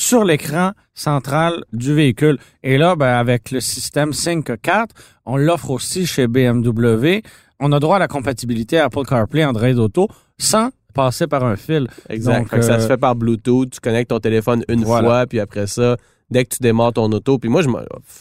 sur 0.00 0.24
l'écran 0.24 0.72
central 0.94 1.62
du 1.74 1.94
véhicule. 1.94 2.38
Et 2.62 2.78
là, 2.78 2.96
ben, 2.96 3.18
avec 3.18 3.50
le 3.50 3.60
système 3.60 4.14
Sync 4.14 4.50
4, 4.62 4.94
on 5.26 5.36
l'offre 5.36 5.68
aussi 5.70 6.06
chez 6.06 6.26
BMW. 6.26 7.20
On 7.60 7.70
a 7.72 7.78
droit 7.78 7.96
à 7.96 7.98
la 7.98 8.08
compatibilité 8.08 8.78
Apple 8.78 9.04
CarPlay, 9.04 9.44
Android 9.44 9.68
Auto, 9.74 10.08
sans 10.38 10.70
passer 10.94 11.26
par 11.26 11.44
un 11.44 11.56
fil. 11.56 11.86
Exact. 12.08 12.50
Donc, 12.50 12.62
ça 12.62 12.74
euh, 12.76 12.80
se 12.80 12.86
fait 12.86 12.96
par 12.96 13.14
Bluetooth, 13.14 13.68
tu 13.68 13.80
connectes 13.80 14.08
ton 14.08 14.20
téléphone 14.20 14.64
une 14.70 14.84
Voilà. 14.84 15.06
fois, 15.06 15.26
puis 15.26 15.38
après 15.38 15.66
ça, 15.66 15.98
dès 16.30 16.46
que 16.46 16.54
tu 16.56 16.62
démarres 16.62 16.94
ton 16.94 17.12
auto, 17.12 17.38
puis 17.38 17.50
moi, 17.50 17.60
je 17.60 17.68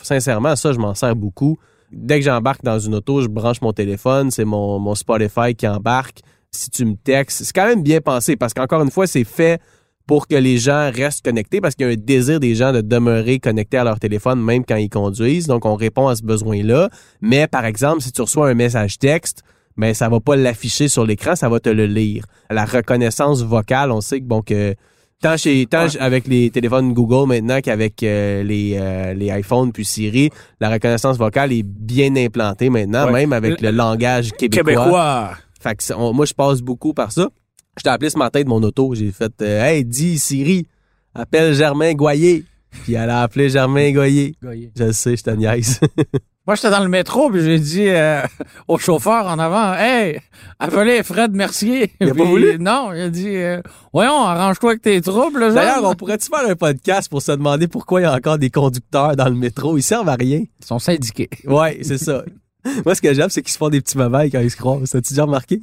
sincèrement, 0.04 0.58
ça, 0.58 0.74
je 0.74 0.80
m'en 0.80 0.94
sers 0.94 1.16
beaucoup. 1.16 1.58
Dès 1.94 2.20
que 2.20 2.26
j'embarque 2.26 2.62
dans 2.62 2.78
une 2.78 2.96
auto, 2.96 3.22
je 3.22 3.28
branche 3.28 3.62
mon 3.62 3.72
téléphone, 3.72 4.32
c'est 4.32 4.46
mon, 4.46 4.80
mon 4.80 4.96
Spotify 4.96 5.56
qui 5.56 5.66
embarque. 5.66 6.20
Si 6.52 6.70
tu 6.70 6.84
me 6.84 6.96
textes, 6.96 7.46
c'est 7.46 7.54
quand 7.54 7.68
même 7.68 7.84
bien 7.84 8.02
pensé 8.02 8.36
parce 8.36 8.54
qu'encore 8.54 8.82
une 8.82 8.92
fois, 8.92 9.08
c'est 9.08 9.24
fait 9.24 9.62
pour 10.10 10.28
que 10.28 10.34
les 10.34 10.58
gens 10.58 10.90
restent 10.92 11.24
connectés 11.24 11.62
parce 11.62 11.76
qu'il 11.76 11.86
y 11.86 11.90
a 11.92 11.94
un 11.94 11.96
désir 11.96 12.40
des 12.40 12.56
gens 12.56 12.74
de 12.74 12.82
demeurer 12.82 13.38
connectés 13.38 13.78
à 13.78 13.84
leur 13.84 14.00
téléphone 14.00 14.42
même 14.44 14.66
quand 14.66 14.76
ils 14.76 14.90
conduisent. 14.90 15.46
Donc, 15.46 15.68
on 15.68 15.76
répond 15.76 16.08
à 16.08 16.16
ce 16.16 16.24
besoin-là. 16.24 16.90
Mais, 17.22 17.46
par 17.46 17.64
exemple, 17.64 18.02
si 18.02 18.12
tu 18.12 18.20
reçois 18.24 18.50
un 18.50 18.56
message 18.56 18.98
texte, 18.98 19.44
mais 19.78 19.94
ça 19.94 20.10
va 20.10 20.20
pas 20.20 20.36
l'afficher 20.36 20.88
sur 20.88 21.06
l'écran, 21.06 21.36
ça 21.36 21.48
va 21.48 21.60
te 21.60 21.70
le 21.70 21.86
lire. 21.86 22.24
La 22.50 22.66
reconnaissance 22.66 23.44
vocale, 23.44 23.92
on 23.92 24.02
sait 24.02 24.20
que 24.20 24.26
bon 24.26 24.42
que 24.42 24.74
tant 25.22 25.38
chez 25.38 25.68
tant 25.68 25.84
Ouais. 25.86 25.98
avec 26.00 26.28
les 26.28 26.50
téléphones 26.50 26.92
Google 26.94 27.28
maintenant 27.28 27.60
qu'avec 27.62 28.02
euh, 28.02 28.42
les 28.42 28.78
euh, 28.80 29.14
les 29.14 29.28
iPhones 29.28 29.72
puis 29.72 29.86
Siri, 29.86 30.32
la 30.60 30.72
reconnaissance 30.72 31.18
vocale 31.20 31.54
est 31.54 31.62
bien 31.62 32.16
implantée 32.16 32.72
maintenant, 32.72 33.06
Ouais. 33.06 33.12
même 33.28 33.32
avec 33.34 33.62
le, 33.62 33.70
langage 33.70 34.32
québécois. 34.32 34.74
Québécois. 34.74 35.32
Fait 35.62 35.76
que 35.76 35.94
on- 35.94 36.14
moi 36.14 36.26
je 36.26 36.34
passe 36.34 36.62
beaucoup 36.62 36.96
par 36.96 37.12
ça. 37.12 37.30
Je 37.80 37.84
t'ai 37.84 37.90
appelé 37.90 38.10
ce 38.10 38.18
matin 38.18 38.42
de 38.42 38.50
mon 38.50 38.62
auto, 38.62 38.94
j'ai 38.94 39.10
fait 39.10 39.32
euh, 39.42 39.64
hey 39.64 39.86
dis 39.86 40.20
Siri, 40.20 40.68
appelle 41.16 41.54
Germain 41.54 41.94
Goyer. 41.94 42.44
Puis 42.84 42.96
elle 42.96 43.10
a 43.10 43.22
appelé 43.22 43.50
Germain 43.50 43.94
Goyer. 43.94 44.36
Je 44.44 44.84
le 44.84 44.92
sais, 44.92 45.16
je 45.16 45.24
te 45.24 45.30
niaise. 45.30 45.80
Moi, 46.46 46.56
j'étais 46.56 46.72
dans 46.72 46.84
le 46.84 46.90
métro, 46.90 47.30
puis 47.30 47.42
j'ai 47.42 47.58
dit 47.58 47.88
euh, 47.88 48.22
au 48.68 48.78
chauffeur 48.78 49.28
en 49.28 49.40
avant, 49.40 49.76
Hey, 49.76 50.20
appelez 50.60 51.04
Fred 51.04 51.34
Mercier. 51.34 51.94
Il 52.02 52.10
a 52.10 52.14
pas 52.14 52.26
voulu? 52.26 52.60
Non, 52.60 52.92
il 52.94 53.02
a 53.02 53.10
dit, 53.10 53.30
euh, 53.38 53.62
Voyons, 53.94 54.24
arrange-toi 54.24 54.72
avec 54.72 54.82
tes 54.82 55.00
troubles, 55.00 55.54
D'ailleurs, 55.54 55.86
on 55.86 55.96
pourrait-tu 55.96 56.28
faire 56.28 56.50
un 56.50 56.56
podcast 56.56 57.10
pour 57.10 57.22
se 57.22 57.32
demander 57.32 57.70
pourquoi 57.70 58.02
il 58.02 58.04
y 58.04 58.08
a 58.08 58.14
encore 58.14 58.38
des 58.38 58.50
conducteurs 58.50 59.16
dans 59.16 59.30
le 59.30 59.36
métro? 59.36 59.78
Ils 59.78 59.84
servent 59.84 60.10
à 60.10 60.16
rien. 60.16 60.40
Ils 60.40 60.66
sont 60.66 60.80
syndiqués. 60.80 61.30
Ouais, 61.46 61.80
c'est 61.82 61.98
ça. 61.98 62.24
Moi, 62.86 62.94
ce 62.94 63.02
que 63.02 63.14
j'aime, 63.14 63.30
c'est 63.30 63.42
qu'ils 63.42 63.54
se 63.54 63.58
font 63.58 63.70
des 63.70 63.80
petits 63.80 63.98
mauvais 63.98 64.30
quand 64.30 64.42
ils 64.42 64.52
se 64.52 64.58
croisent. 64.58 64.90
T'as-tu 64.90 65.14
déjà 65.14 65.24
remarqué? 65.24 65.62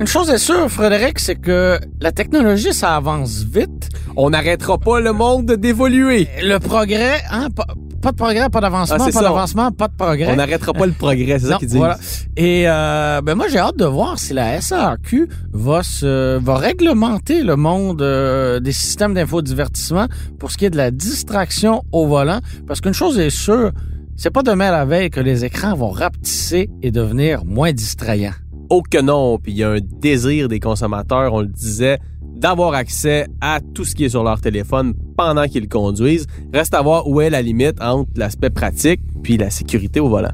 Une 0.00 0.06
chose 0.06 0.30
est 0.30 0.38
sûre, 0.38 0.70
Frédéric, 0.70 1.18
c'est 1.18 1.34
que 1.34 1.78
la 2.00 2.12
technologie, 2.12 2.72
ça 2.72 2.94
avance 2.96 3.42
vite. 3.42 3.88
On 4.16 4.30
n'arrêtera 4.30 4.78
pas 4.78 5.00
le 5.00 5.12
monde 5.12 5.46
d'évoluer. 5.52 6.28
Le 6.42 6.58
progrès, 6.58 7.20
hein, 7.30 7.48
pas, 7.50 7.66
pas 8.00 8.12
de 8.12 8.16
progrès, 8.16 8.48
pas 8.48 8.60
d'avancement, 8.60 8.96
Ah, 9.00 9.10
pas 9.12 9.22
d'avancement, 9.22 9.72
pas 9.72 9.88
de 9.88 9.94
progrès. 9.96 10.28
On 10.30 10.36
n'arrêtera 10.36 10.72
pas 10.72 10.86
le 10.86 10.92
progrès, 10.92 11.40
c'est 11.40 11.46
ça 11.48 11.56
qu'ils 11.58 11.66
disent. 11.68 11.76
voilà. 11.78 11.98
Et 12.36 12.68
euh, 12.68 13.20
ben 13.22 13.34
moi 13.34 13.46
j'ai 13.50 13.58
hâte 13.58 13.76
de 13.76 13.84
voir 13.86 14.20
si 14.20 14.34
la 14.34 14.60
SAQ 14.60 15.28
va 15.52 15.82
se 15.82 16.38
va 16.38 16.56
réglementer 16.56 17.42
le 17.42 17.56
monde 17.56 18.00
euh, 18.00 18.60
des 18.60 18.70
systèmes 18.72 19.14
d'infodivertissement 19.14 20.06
pour 20.38 20.52
ce 20.52 20.58
qui 20.58 20.64
est 20.66 20.70
de 20.70 20.76
la 20.76 20.92
distraction 20.92 21.82
au 21.90 22.06
volant 22.06 22.38
parce 22.68 22.80
qu'une 22.80 22.94
chose 22.94 23.18
est 23.18 23.30
sûre, 23.30 23.72
c'est 24.16 24.30
pas 24.30 24.44
demain 24.44 24.70
la 24.70 24.84
veille 24.84 25.10
que 25.10 25.20
les 25.20 25.44
écrans 25.44 25.74
vont 25.74 25.90
rapetisser 25.90 26.70
et 26.82 26.92
devenir 26.92 27.44
moins 27.44 27.72
distrayants. 27.72 28.34
Oh 28.70 28.82
que 28.82 29.00
non. 29.00 29.38
Puis 29.38 29.52
il 29.52 29.58
y 29.58 29.64
a 29.64 29.70
un 29.70 29.80
désir 29.80 30.48
des 30.48 30.60
consommateurs, 30.60 31.32
on 31.32 31.40
le 31.40 31.48
disait, 31.48 31.98
d'avoir 32.22 32.74
accès 32.74 33.26
à 33.40 33.60
tout 33.60 33.84
ce 33.84 33.94
qui 33.94 34.04
est 34.04 34.08
sur 34.08 34.22
leur 34.22 34.40
téléphone 34.40 34.94
pendant 35.16 35.46
qu'ils 35.46 35.68
conduisent. 35.68 36.26
Reste 36.52 36.74
à 36.74 36.82
voir 36.82 37.08
où 37.08 37.20
est 37.20 37.30
la 37.30 37.42
limite 37.42 37.80
entre 37.80 38.10
l'aspect 38.16 38.50
pratique 38.50 39.00
puis 39.22 39.36
la 39.36 39.50
sécurité 39.50 40.00
au 40.00 40.08
volant. 40.08 40.32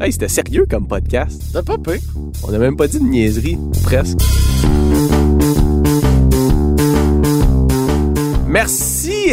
Hey, 0.00 0.12
c'était 0.12 0.28
sérieux 0.28 0.66
comme 0.68 0.88
podcast. 0.88 1.56
Pas. 1.64 1.76
On 2.42 2.50
n'a 2.50 2.58
même 2.58 2.76
pas 2.76 2.88
dit 2.88 2.98
de 2.98 3.04
niaiserie, 3.04 3.58
presque. 3.84 4.18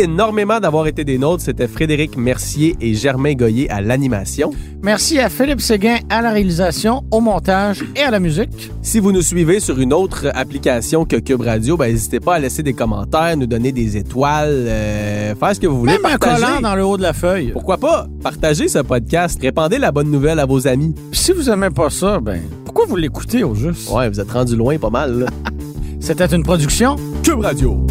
Énormément 0.04 0.60
d'avoir 0.60 0.88
été 0.88 1.04
des 1.04 1.18
nôtres. 1.18 1.44
C'était 1.44 1.68
Frédéric 1.68 2.18
Mercier 2.18 2.76
et 2.82 2.94
Germain 2.94 3.34
Goyer 3.34 3.70
à 3.70 3.82
l'animation. 3.82 4.52
Merci 4.84 5.20
à 5.20 5.30
Philippe 5.30 5.62
Séguin 5.62 5.98
à 6.10 6.22
la 6.22 6.32
réalisation, 6.32 7.04
au 7.12 7.20
montage 7.20 7.84
et 7.96 8.02
à 8.02 8.12
la 8.12 8.20
musique. 8.20 8.72
Si 8.82 9.00
vous 9.00 9.12
nous 9.12 9.22
suivez 9.22 9.60
sur 9.60 9.80
une 9.80 9.94
autre 9.94 10.28
application 10.34 11.06
que 11.06 11.18
Cube 11.18 11.42
Radio, 11.42 11.78
ben, 11.78 11.92
n'hésitez 11.92 12.20
pas 12.20 12.36
à 12.36 12.40
laisser 12.40 12.64
des 12.64 12.74
commentaires, 12.74 13.38
nous 13.38 13.46
donner 13.46 13.72
des 13.72 13.98
étoiles, 13.98 14.66
euh, 14.68 15.36
faire 15.36 15.56
ce 15.56 15.60
que 15.60 15.68
vous 15.68 15.80
voulez. 15.80 15.94
Même 15.94 16.14
un 16.14 16.18
collant 16.18 16.62
dans 16.62 16.76
le 16.76 16.84
haut 16.84 16.98
de 16.98 17.04
la 17.04 17.14
feuille. 17.14 17.52
Pourquoi 17.52 17.78
pas? 17.78 18.08
Partagez 18.24 18.68
ce 18.68 18.80
podcast? 18.80 19.40
Répandez 19.42 19.78
la 19.78 19.92
bonne 19.92 20.10
nouvelle 20.10 20.40
à 20.40 20.46
vos 20.46 20.68
amis. 20.68 20.96
Si 21.12 21.32
vous 21.32 21.50
aimez 21.50 21.70
pas 21.70 21.90
ça, 21.90 22.20
ben 22.20 22.42
pourquoi 22.66 22.86
vous 22.86 22.96
l'écoutez 22.96 23.44
au 23.44 23.54
juste? 23.54 23.90
Ouais, 23.92 24.10
vous 24.10 24.20
êtes 24.20 24.32
rendu 24.32 24.56
loin 24.56 24.78
pas 24.78 24.90
mal. 24.90 25.28
C'était 26.00 26.26
une 26.26 26.44
production 26.44 26.96
Cube 27.24 27.42
Radio. 27.42 27.86